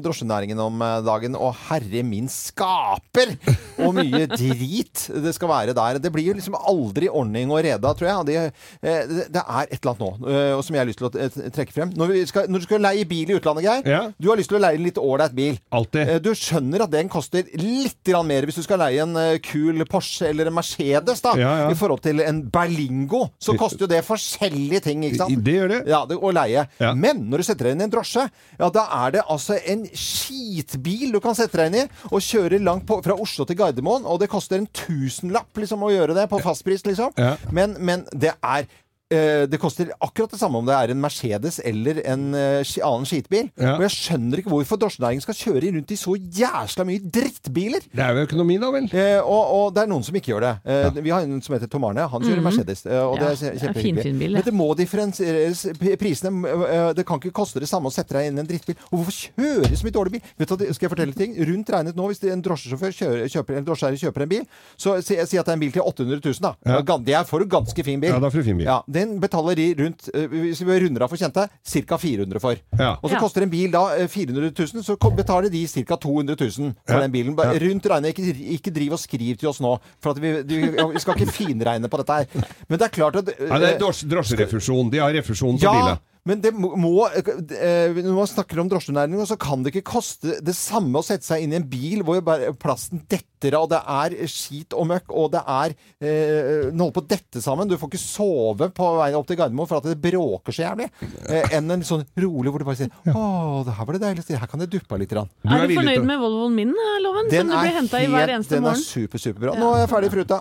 [0.04, 1.36] drosjenæringen om eh, dagen.
[1.38, 3.32] Og herre min skaper!
[3.80, 6.00] Og mye drit det skal være der.
[6.02, 8.28] Det blir jo liksom aldri ordning og reda, tror jeg.
[8.28, 8.36] Det,
[8.84, 11.50] eh, det det er et eller annet nå eh, som jeg har lyst til å
[11.56, 11.94] trekke frem.
[11.96, 14.12] Når, vi skal, når du skal leie bil i utlandet, Geir.
[14.20, 15.58] Du har lyst til å leie en litt ålreit bil.
[15.74, 16.02] Alltid.
[16.16, 20.28] Eh, Du skjønner at den koster litt mer hvis du skal leie en kul Porsche
[20.28, 21.32] eller en Mercedes, da.
[21.38, 21.70] Ja, ja.
[21.72, 23.28] I forhold til en Berlingo.
[23.40, 25.44] Så koster jo det forskjellige ting, ikke sant?
[25.46, 25.80] Det gjør det.
[25.90, 26.66] Ja, det, og leie.
[26.98, 28.26] Men når du setter deg inn i en drosje,
[28.58, 32.60] ja, da er det altså en skitbil du kan sette deg inn i, og kjøre
[32.62, 36.28] langt på, fra Oslo til Gardermoen, og det koster en tusenlapp liksom, å gjøre det
[36.30, 37.14] på fastpris, liksom.
[37.20, 37.34] Ja.
[37.54, 38.68] Men, men det er
[39.10, 43.48] det koster akkurat det samme om det er en Mercedes eller en eh, annen skitbil.
[43.58, 43.72] Ja.
[43.74, 47.82] Og jeg skjønner ikke hvorfor drosjenæringen skal kjøre rundt i så jæsla mye drittbiler.
[47.90, 48.86] Det er jo økonomi, da vel?
[48.92, 50.52] Eh, og, og det er noen som ikke gjør det.
[50.70, 52.06] Eh, Vi har en som heter Tom Arne.
[52.12, 52.46] Han kjører Mhm.
[52.50, 52.84] Mercedes.
[52.86, 54.18] eh, og det Ja, er det er kjempehyggelig.
[54.20, 54.44] Men det.
[54.44, 55.64] det må differensieres.
[56.00, 58.76] Prisene eh, Det kan ikke koste det samme å sette deg inn i en drittbil.
[58.92, 60.22] Og hvorfor kjøre så mye dårlig bil?
[60.38, 61.34] Vet du, Skal jeg fortelle ting?
[61.50, 64.44] Rundt regnet nå, hvis en drosjesjåfør kjører, kjøper, en drosjeeier kjøper en bil,
[64.78, 66.54] så si, si at det er en bil til 800 000, da.
[66.66, 66.80] Ja.
[67.00, 68.10] Det er for en ganske fin bil.
[68.12, 68.66] Ja, da får du fin bil.
[68.66, 71.98] Ja, den betaler de rundt, eh, hvis vi runder av for kjente, ca.
[71.98, 72.56] 400 for.
[72.78, 72.92] Ja.
[73.02, 73.20] Og så Ja.
[73.24, 75.96] koster en bil da eh, 400 000, så betaler de ca.
[75.96, 77.00] 200 000 for Ja.
[77.00, 77.36] den bilen.
[77.36, 77.56] Ja.
[77.64, 78.12] Rundt regnet.
[78.14, 81.32] Ikke, ikke driv og skriv til oss nå, for at vi, vi, vi skal ikke
[81.32, 82.46] finregne på dette her.
[82.68, 84.90] Men det er klart at Ja, det eh, er drosjerefusjon.
[84.92, 85.98] De har refusjon på ja, bilen.
[86.26, 90.54] men det må, eh, Når man snakker om drosjenæringen, så kan det ikke koste det
[90.54, 92.20] samme å sette seg inn i en bil hvor
[92.60, 93.06] plasten plasten
[93.40, 97.08] detter av, det er skit og møkk, og det er eh, Den holder på å
[97.08, 97.68] dette sammen.
[97.68, 100.90] Du får ikke sove på veien opp til Gardermoen for at det bråker så jævlig.
[101.28, 104.38] Eh, enn en sånn rolig hvor du bare sier Å, det her var det deiligste.
[104.40, 105.10] Her kan det duppe litt.
[105.10, 105.26] Grann.
[105.42, 107.30] Er du fornøyd med Volvoen min, Loven?
[107.32, 109.56] Som du blir henta i hver eneste den er super, superbra.
[109.58, 110.38] Nå er jeg ferdig fruta.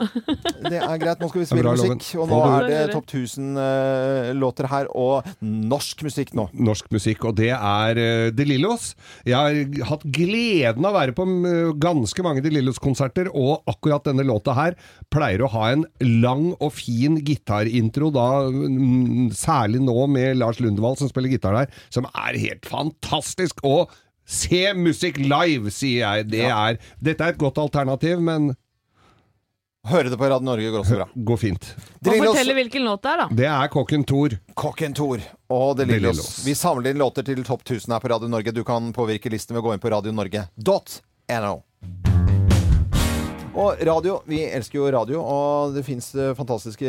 [0.70, 1.24] Det er greit.
[1.24, 2.06] Nå skal vi spille bra, musikk.
[2.20, 2.82] Og nå er det.
[2.94, 6.46] topp 1000-låter her, og norsk musikk nå.
[6.54, 8.92] norsk musikk, og det er uh, De Lillos.
[9.26, 11.26] Jeg har hatt gleden av å være på
[11.82, 12.89] ganske mange De Lillos-konserter,
[13.34, 14.76] og akkurat denne låta her
[15.12, 20.98] pleier å ha en lang og fin gitarintro, da mm, særlig nå med Lars Lundevall
[20.98, 23.60] som spiller gitar der, som er helt fantastisk.
[23.64, 23.90] Og
[24.26, 26.30] se musikk live, sier jeg.
[26.30, 28.54] Det er, dette er et godt alternativ, men
[29.88, 31.06] Høre det på Radio Norge går også bra.
[31.16, 31.66] går fint.
[32.04, 33.28] Lillos- fortelle hvilken låt det er, da.
[33.32, 34.36] Det er Kokken Thor.
[34.54, 36.18] Kokken Thor og De De Lillos.
[36.20, 36.46] Lillos.
[36.46, 38.52] Vi samler inn låter til topp 1000 her på Radio Norge.
[38.52, 41.54] Du kan påvirke listen ved å gå inn på radionorge.no.
[43.60, 46.06] Og radio, vi elsker jo radio, og det fins
[46.38, 46.88] fantastiske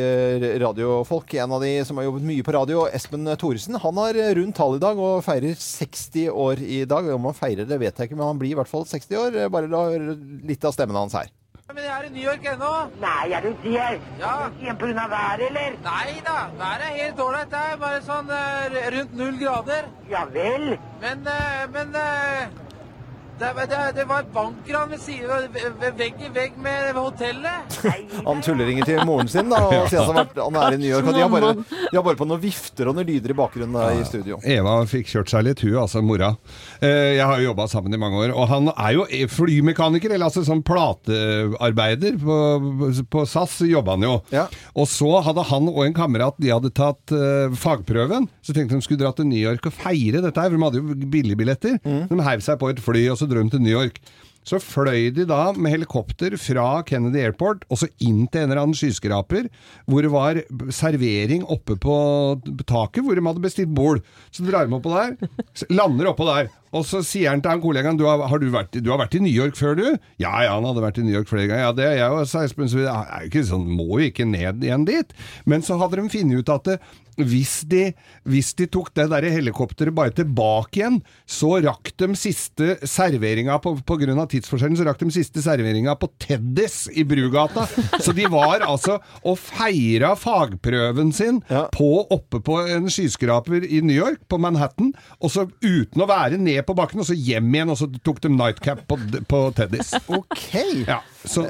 [0.62, 1.34] radiofolk.
[1.42, 4.78] En av de som har jobbet mye på radio, Espen Thoresen, han har rundt tall
[4.78, 7.10] i dag og feirer 60 år i dag.
[7.16, 9.40] Om han feirer det, vet jeg ikke, men han blir i hvert fall 60 år.
[9.50, 10.14] Bare la høre
[10.46, 11.34] litt av stemmen hans her.
[11.74, 12.70] Men jeg er i New York ennå.
[13.02, 13.90] Nei, er du det?
[14.22, 14.32] Ja.
[14.78, 15.76] Grunn av været, eller?
[15.84, 17.50] Nei da, været er helt ålreit.
[17.50, 19.86] Det er bare sånn eh, rundt null grader.
[20.10, 20.72] Ja vel?
[21.02, 22.58] Men, eh, men eh,
[23.40, 27.78] det, det, det var et bankran ved siden vegg i vegg med hotellet.
[28.26, 30.90] Han tulleringer til moren sin da, og sier at han, vært, han er i New
[30.92, 31.08] York.
[31.08, 31.52] Og de har bare,
[31.90, 34.38] de har bare på noen vifter og noen lyder i bakgrunnen da, i studio.
[34.44, 36.34] Eva fikk kjørt seg litt, hun, altså mora.
[36.84, 38.34] Eh, Jeg har jo jobba sammen i mange år.
[38.36, 42.18] Og han er jo flymekaniker, eller altså sånn platearbeider.
[42.20, 42.36] På,
[43.10, 44.14] på SAS jobba han jo.
[44.76, 48.28] Og så hadde han og en kamerat de hadde tatt uh, fagprøven.
[48.44, 50.80] Så tenkte de skulle dra til New York og feire dette her, for de hadde
[50.82, 51.80] jo billigbilletter.
[52.10, 54.00] De heiv seg på et fly, og så de til New York.
[54.46, 58.62] Så fløy de da med helikopter fra Kennedy Airport og så inn til en eller
[58.62, 59.50] annen skyskraper,
[59.84, 60.40] hvor det var
[60.72, 61.96] servering oppe på
[62.64, 64.00] taket, hvor de hadde bestilt bord.
[64.32, 65.14] Så drar de oppå der,
[65.70, 66.48] lander oppå der.
[66.70, 69.16] Og så sier han til han kollegaen du har, har du, vært, du har vært
[69.18, 69.86] i New York før, du?
[70.22, 71.64] Ja, ja, han hadde vært i New York flere ganger.
[71.66, 72.70] Ja, det er jeg òg, Espen.
[72.70, 75.14] Så er jo ikke sånn, må jo ikke ned igjen dit.
[75.50, 76.78] Men så hadde de funnet ut at det,
[77.28, 77.90] hvis, de,
[78.28, 83.74] hvis de tok det der helikopteret bare tilbake igjen, så rakk de siste serveringa på,
[83.86, 87.66] på grunn av tidsforskjellen, så rakk de siste serveringa på Teddys i Brugata.
[88.00, 91.40] Så de var altså og feira fagprøven sin
[91.74, 96.40] på, oppe på en skyskraper i New York, på Manhattan, og så uten å være
[96.40, 98.98] ned på bakken, og så hjem igjen, og så tok de nightcap på,
[99.30, 99.94] på Teddys.
[100.08, 100.46] Ok!
[100.86, 101.00] Ja,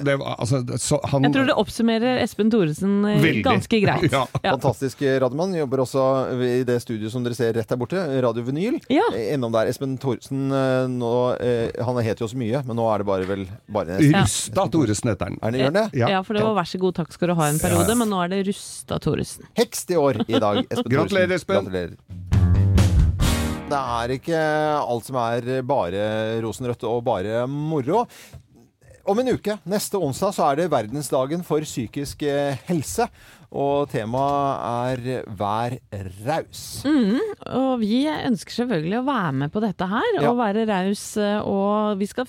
[0.04, 4.09] det var altså så han, Jeg tror det oppsummerer Espen Thoresen eh, ganske greit.
[4.20, 4.26] Ja.
[4.42, 5.54] Fantastisk radiomann.
[5.54, 6.02] Jobber også
[6.42, 8.80] i det studioet som dere ser rett der borte, Radio Vinyl.
[8.90, 9.04] Ja.
[9.14, 9.70] Eh, Innom der.
[9.70, 13.28] Espen Thoresen eh, nå, eh, Han heter jo så mye, men nå er det bare
[13.28, 15.38] vel bare Rusta Thoresen heter han.
[15.46, 15.87] Er det, det?
[16.02, 16.22] Ja.
[16.26, 18.35] for det var vær så god, takk skal du ha en periode, men nå er
[18.35, 19.46] det Rusta Thoresen.
[19.59, 20.64] Hekst i år i dag.
[20.66, 20.90] Espen.
[20.96, 21.70] Gratulerer, Espen.
[21.70, 21.96] Gratulerer.
[23.70, 24.38] Det er ikke
[24.83, 26.06] alt som er bare
[26.42, 28.06] rosenrødt og bare moro.
[29.08, 33.06] Om en uke, neste onsdag, så er det verdensdagen for psykisk eh, helse.
[33.52, 35.78] Og temaet er 'vær
[36.24, 36.84] raus'.
[36.86, 37.18] Mm,
[37.50, 40.30] og vi ønsker selvfølgelig å være med på dette her, Ja.
[40.30, 41.16] og være raus.
[41.16, 42.26] eh, Og vi skal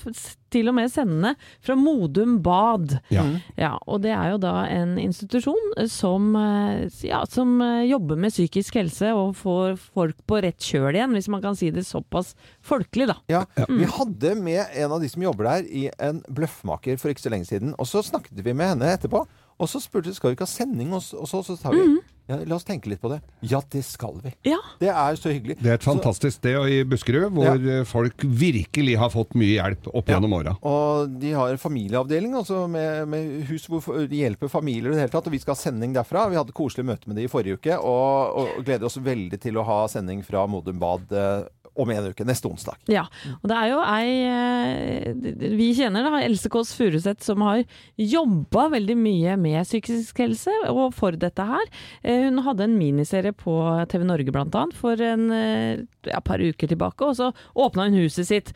[0.52, 3.00] til og med sende fra Modum Bad.
[3.12, 3.24] Ja.
[3.58, 8.32] Ja, og det er jo da en institusjon som, eh, ja, som eh, jobber med
[8.32, 12.34] psykisk helse og får folk på rett kjøl igjen, hvis man kan si det såpass
[12.64, 13.16] folkelig, da.
[13.30, 13.78] Ja, Mm.
[13.78, 17.30] Vi hadde med en av de som jobber der, i en bløffmaker for ikke så
[17.30, 17.76] lenge siden.
[17.78, 19.26] Og så snakket vi med henne etterpå,
[19.62, 20.90] og så spurte vi skal vi ikke ha sending.
[20.98, 21.86] Og så sa vi
[22.30, 23.20] ja, la oss tenke litt på det.
[23.44, 24.32] Ja, det skal vi.
[24.48, 24.60] Ja.
[24.80, 25.58] Det er så hyggelig.
[25.60, 27.82] Det er et fantastisk sted i Buskerud, hvor ja.
[27.88, 30.56] folk virkelig har fått mye hjelp opp gjennom åra.
[30.68, 35.14] Og de har familieavdeling altså med, med hus hvor de hjelper familier i det hele
[35.14, 35.28] tatt.
[35.28, 36.30] Og vi skal ha sending derfra.
[36.32, 39.60] Vi hadde koselig møte med de i forrige uke, og, og gleder oss veldig til
[39.60, 42.26] å ha sending fra Modum Bad eh, om en uke.
[42.28, 42.76] Neste onsdag.
[42.92, 43.06] Ja,
[43.40, 47.62] og det er jo ei eh, vi kjenner da, Else Kåss Furuseth som har
[48.00, 51.72] jobba veldig mye med psykisk helse og for dette her.
[52.04, 53.56] Eh, Hun hadde en miniserie på
[53.92, 58.00] TV Norge blant annet for en eh, ja, par uker tilbake, og så åpna hun
[58.02, 58.52] huset sitt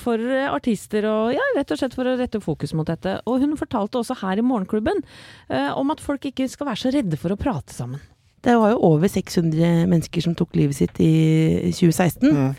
[0.00, 0.20] for
[0.52, 3.16] artister og ja, rett og slett for å rette fokus mot dette.
[3.28, 5.00] Og hun fortalte også her i Morgenklubben
[5.48, 8.02] om at folk ikke skal være så redde for å prate sammen.
[8.44, 12.54] Det var jo over 600 mennesker som tok livet sitt i 2016.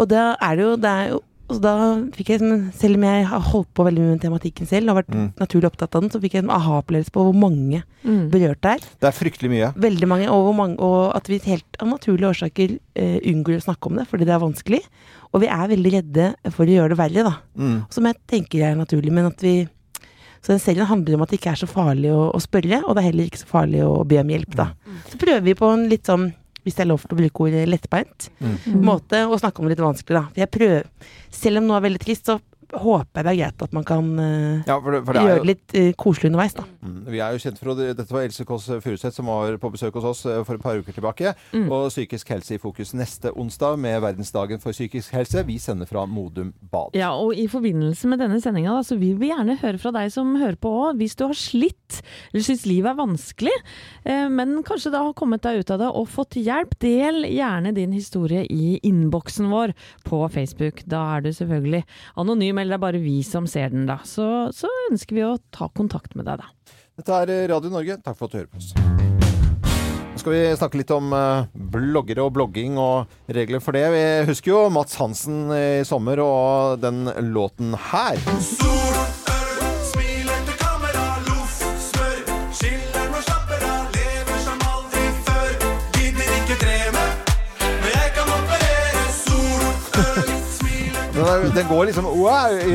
[0.00, 1.20] Og da er det jo, det er jo
[1.52, 1.72] og da
[2.16, 4.96] fikk jeg, sånn- selv om jeg har holdt på veldig mye med tematikken selv, og
[5.04, 5.32] vært Mm.
[5.36, 8.30] naturlig opptatt av den, så fikk jeg en aha-opplevelse på hvor mange Mm.
[8.30, 8.78] berørt det er.
[9.02, 9.74] Det er fryktelig mye.
[9.74, 13.66] Veldig mange, og, hvor mange, og at vi helt av naturlige årsaker uh, unngår å
[13.68, 14.80] snakke om det, fordi det er vanskelig.
[15.34, 17.36] Og vi er veldig redde for å gjøre det verre, da.
[17.58, 17.84] Mm.
[17.90, 19.68] Som jeg tenker er naturlig, men at vi
[20.42, 22.96] Så den serien handler om at det ikke er så farlig å, å spørre, og
[22.96, 24.72] det er heller ikke så farlig å be om hjelp, da.
[25.08, 27.64] Så prøver vi på en litt sånn hvis det er lov til å bruke ordet
[27.66, 28.82] lettbeint, Mm.
[28.86, 30.24] måte å snakke om det litt vanskelig, da.
[30.30, 30.84] For jeg prøver
[31.30, 32.36] Selv om noe er veldig trist, så
[32.72, 35.36] håper jeg det er greit at man kan eh, Ja, for det, for det gjøre
[35.36, 36.64] jo det litt uh, koselig underveis, da.
[36.82, 39.70] Mm, Vi er jo kjent for å, Dette var Else Kåss Furuseth som var på
[39.74, 41.34] besøk hos oss eh, for et par uker tilbake.
[41.52, 41.66] Mm.
[41.68, 45.44] Og psykisk helse i fokus neste onsdag med verdensdagen for psykisk helse.
[45.48, 46.96] Vi sender fra Modum Bad.
[46.98, 50.34] Ja, og i forbindelse med denne sendinga, så vil vi gjerne høre fra deg som
[50.40, 51.00] hører på òg.
[51.00, 52.00] Hvis du har slitt,
[52.32, 53.56] eller syns livet er vanskelig,
[54.04, 57.74] eh, men kanskje da har kommet deg ut av det og fått hjelp, del gjerne
[57.76, 59.74] din historie i innboksen vår
[60.08, 60.82] på Facebook.
[60.88, 61.84] Da er du selvfølgelig
[62.20, 63.98] anonym, eller det er bare vi som ser den, da.
[64.08, 66.78] Så, så ønsker vi å ta kontakt med deg, da.
[66.98, 67.98] Dette er Radio Norge.
[68.04, 68.72] Takk for at du hører på oss.
[70.12, 73.86] Nå skal vi snakke litt om eh, bloggere og blogging og regler for det.
[73.94, 78.20] Vi husker jo Mats Hansen i sommer og den låten her.
[78.44, 79.21] Smiler
[91.54, 92.72] Den, går liksom wow, i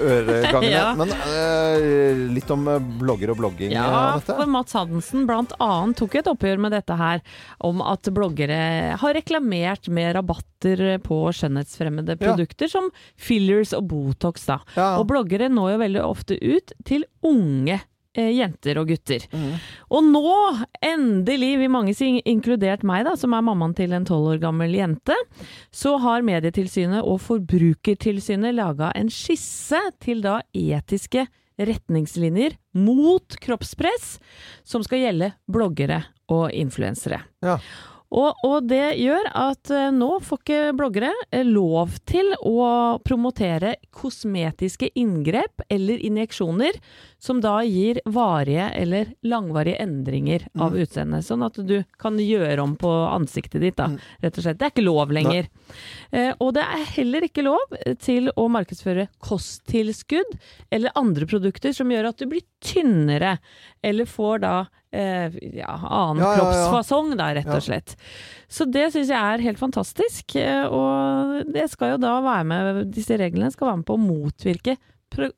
[0.00, 0.70] øregangene.
[0.70, 0.94] Ja.
[0.96, 3.74] Men uh, litt om eh, blogger og blogging.
[3.74, 3.84] Ja,
[4.14, 4.36] Anette.
[4.38, 7.20] for Mats Hansen blant annet tok et oppgjør med dette her,
[7.66, 12.22] om at bloggere har reklamert med rabatter på skjønnhetsfremmede Ja.
[12.22, 12.88] produkter som
[13.20, 14.46] fillers og Botox.
[14.48, 14.60] Da.
[14.78, 14.94] Ja.
[15.00, 19.24] Og bloggere når jo veldig ofte ut til unge eh, jenter og gutter.
[19.32, 19.52] Mm.
[19.94, 20.36] Og nå,
[20.84, 24.74] endelig, vil mange si, inkludert meg, da, som er mammaen til en tolv år gammel
[24.74, 25.16] jente,
[25.70, 31.28] så har Medietilsynet og Forbrukertilsynet laga en skisse til da etiske
[31.60, 34.16] retningslinjer mot kroppspress,
[34.64, 37.20] som skal gjelde bloggere og influensere.
[37.44, 37.58] Ja.
[38.10, 43.76] Og, og det gjør at eh, nå får ikke bloggere eh, lov til å promotere
[43.94, 46.74] kosmetiske inngrep eller injeksjoner
[47.22, 50.80] som da gir varige eller langvarige endringer av Mm.
[50.82, 51.24] utseendet.
[51.26, 53.86] Sånn at du kan gjøre om på ansiktet ditt, da,
[54.22, 54.58] rett og slett.
[54.58, 55.46] Det er ikke lov lenger.
[56.10, 60.34] Eh, og det er heller ikke lov til å markedsføre kosttilskudd
[60.70, 63.36] eller andre produkter som gjør at du blir tynnere,
[63.86, 64.54] eller får da
[64.92, 67.96] eh, ja, annen Ja, kroppsfasong, da, rett og slett.
[68.50, 70.36] Så det syns jeg er helt fantastisk.
[70.36, 74.02] eh, Og det skal jo da være med, disse reglene skal være med på å
[74.04, 74.76] motvirke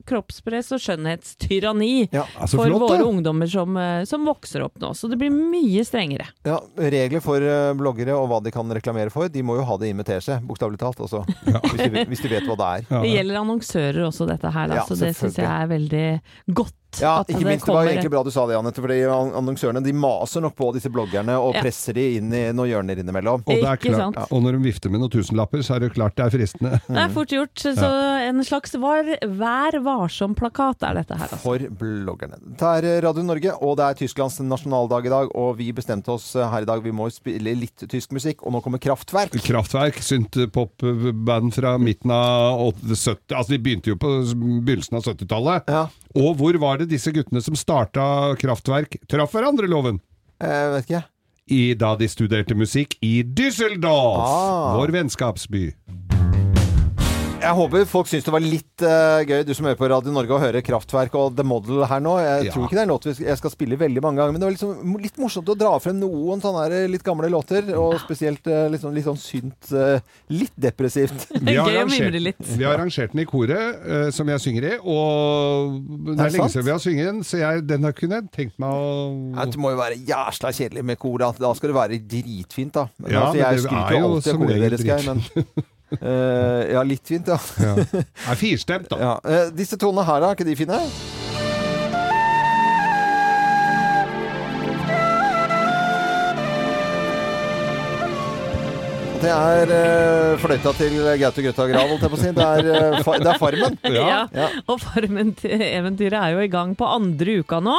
[0.06, 4.92] kroppspress og skjønnhetstyranni så for flott, våre ungdommer som, eh, som vokser opp nå.
[4.96, 6.28] Så det blir mye strengere.
[6.46, 9.78] Ja, Regler for eh, bloggere og hva de kan reklamere for, de må jo ha
[9.80, 11.00] det inn med teskje, bokstavelig talt.
[11.00, 11.24] Altså,
[11.72, 12.86] hvis, de, hvis de vet hva det er.
[13.06, 14.68] Det gjelder annonsører også, dette her.
[14.72, 16.06] Da, Ja, så det syns jeg er veldig
[16.52, 16.76] godt.
[17.00, 17.64] Ja, ikke minst.
[17.64, 18.82] Det var egentlig bra du sa det, Anette.
[18.84, 21.62] fordi annonsørene de maser nok på disse bloggerne og Ja.
[21.64, 23.40] presser de inn i noen hjørner innimellom.
[23.46, 26.18] Og, det er klart, og når de vifter med noen tusenlapper, så er det klart
[26.20, 26.80] det er fristende.
[26.84, 27.56] Det er fort gjort.
[27.64, 27.88] Så
[28.28, 29.06] en slags var,
[29.38, 31.28] Vær varsom-plakat er dette her.
[31.28, 31.40] Altså.
[31.42, 32.38] For bloggerne.
[32.60, 35.32] Det er Radio Norge, og det er Tysklands nasjonaldag i dag.
[35.38, 38.54] Og vi bestemte oss eh, her i dag vi må spille litt tysk musikk, og
[38.56, 39.34] nå kommer Kraftverk.
[39.46, 44.10] Kraftverk, synt-pop-band fra midten av 70 Altså, de begynte jo på
[44.64, 45.72] begynnelsen av 70-tallet.
[46.18, 48.04] Og hvor var det disse guttene som starta
[48.40, 50.00] Kraftverk, traff hverandre, Loven?
[50.42, 51.04] Jeg vet ikke.
[51.52, 54.76] I, da de studerte musikk i Düsseldorf, Ah.
[54.78, 55.72] vår vennskapsby.
[57.42, 60.30] Jeg håper folk syns det var litt uh, gøy, du som hører på Radio Norge,
[60.36, 62.12] å høre Kraftverk og The Model her nå.
[62.22, 62.52] Jeg Ja.
[62.54, 64.54] tror ikke det er en låt jeg skal spille veldig mange ganger, men det var
[64.54, 68.84] liksom litt morsomt å dra frem noen sånne litt gamle låter, og spesielt uh, litt
[68.84, 69.98] sånn, litt sånn synt uh,
[70.30, 71.26] Litt depressivt.
[71.42, 75.76] Vi har, arrangert, vi har arrangert den i koret, eh, som jeg synger i, og
[76.06, 78.56] det Er er lenge siden vi har sunget den, så jeg, den har kunnet tenkt
[78.62, 78.94] meg å
[79.34, 81.18] Ja, Det må jo være jæsla kjedelig med kor.
[81.22, 82.86] Da, da skal det være dritfint, da.
[83.02, 84.76] Men, Ja, altså, men jeg det ikke er jo jo alltid av som koret regel
[84.76, 85.68] deres, Geir, men eh,
[86.00, 87.38] Ja, litt fint, ja.
[87.62, 87.74] Ja.
[88.32, 88.98] Er firstemt, da.
[89.00, 89.12] Ja.
[89.28, 90.78] eh, disse tonene her, er ikke de fine?
[99.22, 102.30] Det er uh, fløyta til Gaute Grøtta Grav, holdt jeg på å si.
[102.34, 103.76] Det er, uh, fa det er Farmen.
[104.02, 104.48] Ja.
[104.66, 107.76] Og Farmen-eventyret er jo i gang på andre uka nå.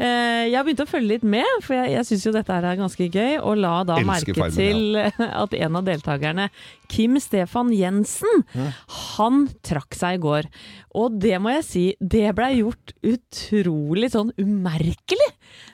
[0.00, 2.64] Uh, Jeg har begynt å følge litt med, for jeg, jeg syns jo dette her
[2.70, 3.36] er ganske gøy.
[3.42, 6.48] Og la da Elsker merke Farmen, til at en av deltakerne,
[6.92, 8.46] Kim Stefan Jensen,
[9.12, 10.48] han trakk seg i går.
[10.96, 15.30] Og det må jeg si, det blei gjort utrolig sånn umerkelig.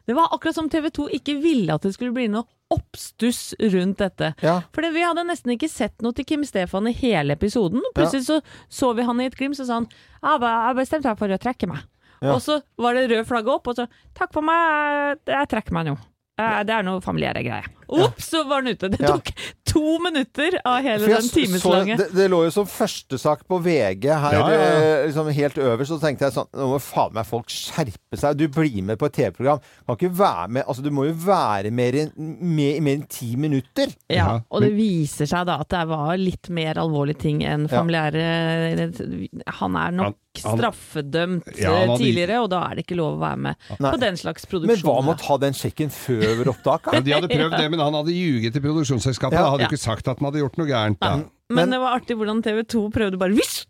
[0.06, 3.98] Det var akkurat som TV 2 ikke ville at det skulle bli noe oppstuss rundt
[4.02, 4.32] dette.
[4.76, 7.80] For vi hadde nesten ikke sett noe til Kim Stefan i hele episoden.
[7.96, 9.88] Plutselig så så vi han i et glimt, og sa han
[10.22, 11.86] «Jeg bestemte meg for å trekke meg.
[12.20, 12.34] Ja.
[12.34, 13.86] Og så var det rød flagg opp, og så
[14.18, 15.96] Takk for meg, jeg trekker meg nå.
[16.38, 17.68] Eh, Det er noe familiære greier.
[17.88, 18.88] Ops, så var den ute.
[18.92, 19.16] Det Ja.
[19.16, 19.30] tok
[19.64, 21.96] to minutter av hele jeg den så- timeslange.
[21.96, 24.78] det, det lå jo som førstesak på VG her, Ja, ja, ja.
[25.02, 25.88] eh, liksom helt øverst.
[25.88, 28.36] Så tenkte jeg sånn Nå må faen meg folk skjerpe seg.
[28.36, 29.60] Du blir med på et TV-program.
[29.86, 33.36] Kan ikke være med Altså, du må jo være mer enn mer, mer enn ti
[33.36, 33.88] minutter.
[34.10, 37.80] Ja, og det viser seg da at det var litt mer alvorlige ting enn Ja.
[37.82, 43.20] familiære Han er nok straffedømt Ja, hadde- tidligere, og da er det ikke lov å
[43.20, 43.90] være med Nei.
[43.90, 46.92] på den slags Men hva med å ta den sjekken før opptak?
[46.92, 49.38] Ja, de hadde prøvd det, men han hadde ljuget til produksjonsselskapet.
[49.38, 49.50] Ja.
[49.52, 49.68] Hadde Ja.
[49.68, 50.98] jo ikke sagt at han hadde gjort noe gærent.
[51.00, 51.14] Da.
[51.50, 53.64] Men, det var artig hvordan TV 2 prøvde bare Visj!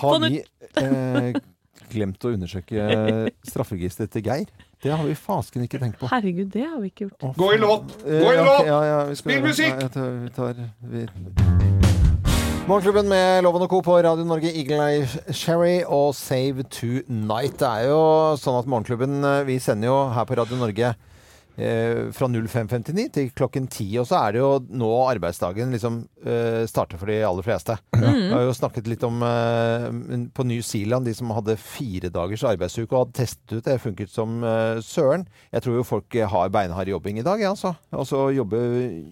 [0.00, 0.40] Har vi
[0.82, 1.32] eh,
[1.92, 2.88] glemt å undersøke
[3.48, 4.48] strafferegisteret til Geir?
[4.82, 6.06] Det har vi fasken ikke tenkt på.
[6.12, 7.34] Herregud, det har vi ikke gjort.
[7.36, 7.96] Gå i låt!
[8.06, 8.66] Eh, Gå i låt!
[8.68, 9.80] Ja, ja, ja, Spill musikk!
[9.82, 11.06] Vi tar, vi...
[12.68, 13.80] Morgenklubben med Loven og Co.
[13.80, 17.56] på Radio Norge, Eagle Eye Sherry og Save Tonight.
[17.62, 18.00] Det er jo
[18.36, 21.06] sånn at Morgenklubben eh, Vi sender jo her på Radio Norge eh,
[22.14, 23.86] fra 05.59 til klokken 10.
[24.02, 27.74] Og så er det jo nå arbeidsdagen liksom eh, starter for de aller fleste.
[27.96, 28.04] Mm.
[28.28, 29.88] Vi har jo snakket litt om eh,
[30.34, 33.78] på New Zealand, de som hadde fire dagers arbeidsuke og hadde testet ut det.
[33.82, 35.26] funket som eh, søren.
[35.52, 37.74] Jeg tror jo folk eh, har beinhard jobbing i dag, ja, altså.
[37.90, 38.62] Altså jobbe,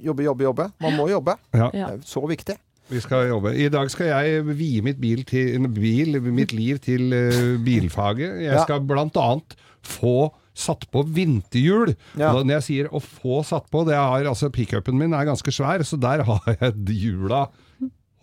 [0.07, 0.71] jobbe, jobbe, jobbe.
[0.87, 1.37] Man må jobbe.
[1.55, 1.71] Ja.
[1.75, 2.57] Det er Så viktig.
[2.89, 3.51] Vi skal jobbe.
[3.59, 8.37] I dag skal jeg vie mitt, bil til, bil, mitt liv til eh, bilfaget.
[8.45, 8.63] Jeg Ja.
[8.63, 11.95] skal blant annet få satt på vinterhjul.
[12.17, 12.31] Ja.
[12.33, 15.29] Og da- når jeg sier å få satt på, det er altså pickupen min er
[15.29, 17.47] ganske svær, så der har jeg hjula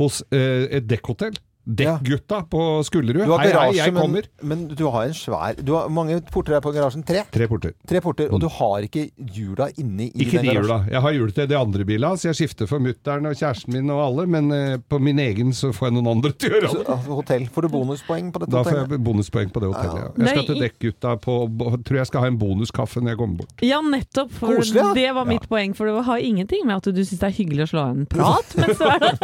[0.01, 1.36] hos eh, et dekkhotell.
[1.64, 3.24] Dekkgutta på Skullerud.
[3.39, 4.26] Hei, hei, jeg men, kommer.
[4.43, 7.05] men du har en svær Du har mange porter her på garasjen?
[7.07, 7.22] Tre?
[7.32, 7.72] Tre porter.
[7.88, 10.66] Tre porter, Og du har ikke hjula inni i Ikke den de garasjen?
[10.68, 10.78] hjula.
[10.91, 13.93] Jeg har hjul til de andre bila, så jeg skifter for mutter'n og kjæresten min
[13.95, 16.74] og alle, men eh, på min egen så får jeg noen andre til å gjøre
[16.74, 16.84] det.
[16.97, 17.47] altså, hotell.
[17.55, 20.11] Får du bonuspoeng på dette Da får jeg bonuspoeng på det hotellet, ja.
[20.20, 21.38] Jeg skal til Dekkgutta på
[21.88, 23.64] Tror jeg skal ha en bonuskaffe når jeg kommer bort.
[23.64, 24.36] Ja, nettopp.
[24.36, 24.91] For Koselig, ja.
[24.99, 25.72] det var mitt poeng.
[25.78, 28.05] For det har ingenting med at du syns det er hyggelig å slå av en
[28.11, 29.11] prat, men så er det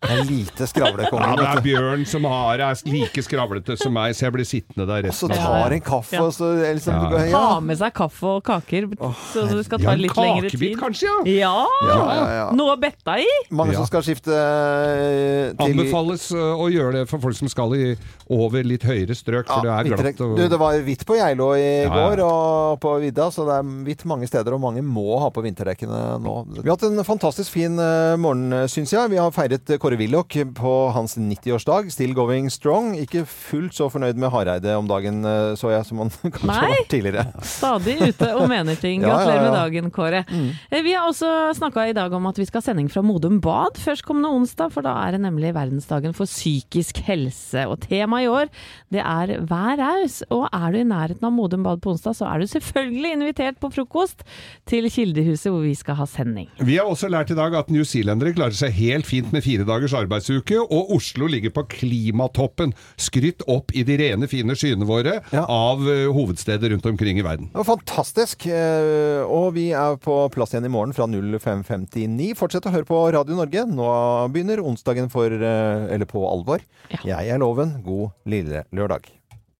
[0.00, 1.60] Det er lite Ja, det er.
[1.64, 5.28] Bjørn som har, er like skravlete som meg, så jeg blir sittende der Og Så
[5.28, 6.22] tar en kaffe, Ja.
[6.24, 7.24] og så liksom, Ja.
[7.30, 7.40] ja.
[7.54, 8.88] ha med seg kaffe og kaker,
[9.32, 10.76] så det skal ta litt lengre tid.
[10.76, 11.40] kakebit kanskje, ja.
[11.50, 11.66] Ja!
[11.88, 12.46] Ja, ja, ja.
[12.56, 13.26] Noe å betta i?
[13.50, 13.78] Mange Ja.
[13.80, 17.96] som skal skifte eh, til Anbefales uh, å gjøre det for folk som skal i
[18.30, 20.20] over litt høyere strøk, for Ja, det er glatt.
[20.24, 20.36] Og...
[20.38, 21.94] Du, det var hvitt på Geilo i Ja, ja.
[22.10, 25.42] går og på vidda, så det er hvitt mange steder, og mange må ha på
[25.44, 26.34] vinterdekkene nå.
[26.60, 29.10] Vi har hatt en fantastisk fin eh, morgen, syns jeg.
[29.12, 31.90] Vi har feiret eh, Kåre Willoch på hans 90-årsdag.
[31.92, 32.92] Still going strong.
[33.00, 36.70] Ikke fullt så fornøyd med Hareide om dagen, eh, så jeg, som han kanskje Nei.
[36.70, 37.24] var tidligere.
[37.56, 39.02] Stadig ute og mener ting.
[39.10, 40.20] Ja, ja, Gratulerer med dagen, Kåre.
[40.28, 40.50] Mm.
[40.84, 43.78] Vi har også snakka i dag om at vi skal ha sending fra Modum Bad
[43.80, 47.64] førstkommende onsdag, for da er det nemlig verdensdagen for psykisk helse.
[47.70, 48.50] Og temaet i år,
[48.92, 50.20] det er vær raus.
[50.30, 53.58] Og er du i nærheten av Modum Bad på onsdag, så er du selvfølgelig invitert
[53.62, 54.22] på frokost
[54.70, 56.50] til Kildehuset, hvor vi skal ha sending.
[56.60, 59.94] Vi har også lært i dag at newzealendere klarer seg helt fint med fire dagers
[59.96, 62.72] arbeidsuke, og Oslo ligger på klimatoppen.
[63.00, 67.50] Skrytt opp i de rene, fine skyene våre av eh, hovedsteder rundt omkring i verden.
[67.52, 68.46] Det var fantastisk.
[68.50, 72.32] eh, Og vi er på plass igjen i morgen fra 05.59.
[72.40, 73.66] Fortsett å høre på Radio Norge.
[73.68, 73.86] Nå
[74.34, 76.64] begynner onsdagen for, eh, eller på alvor.
[77.04, 77.82] Jeg er Loven.
[77.84, 79.19] God lille lørdag.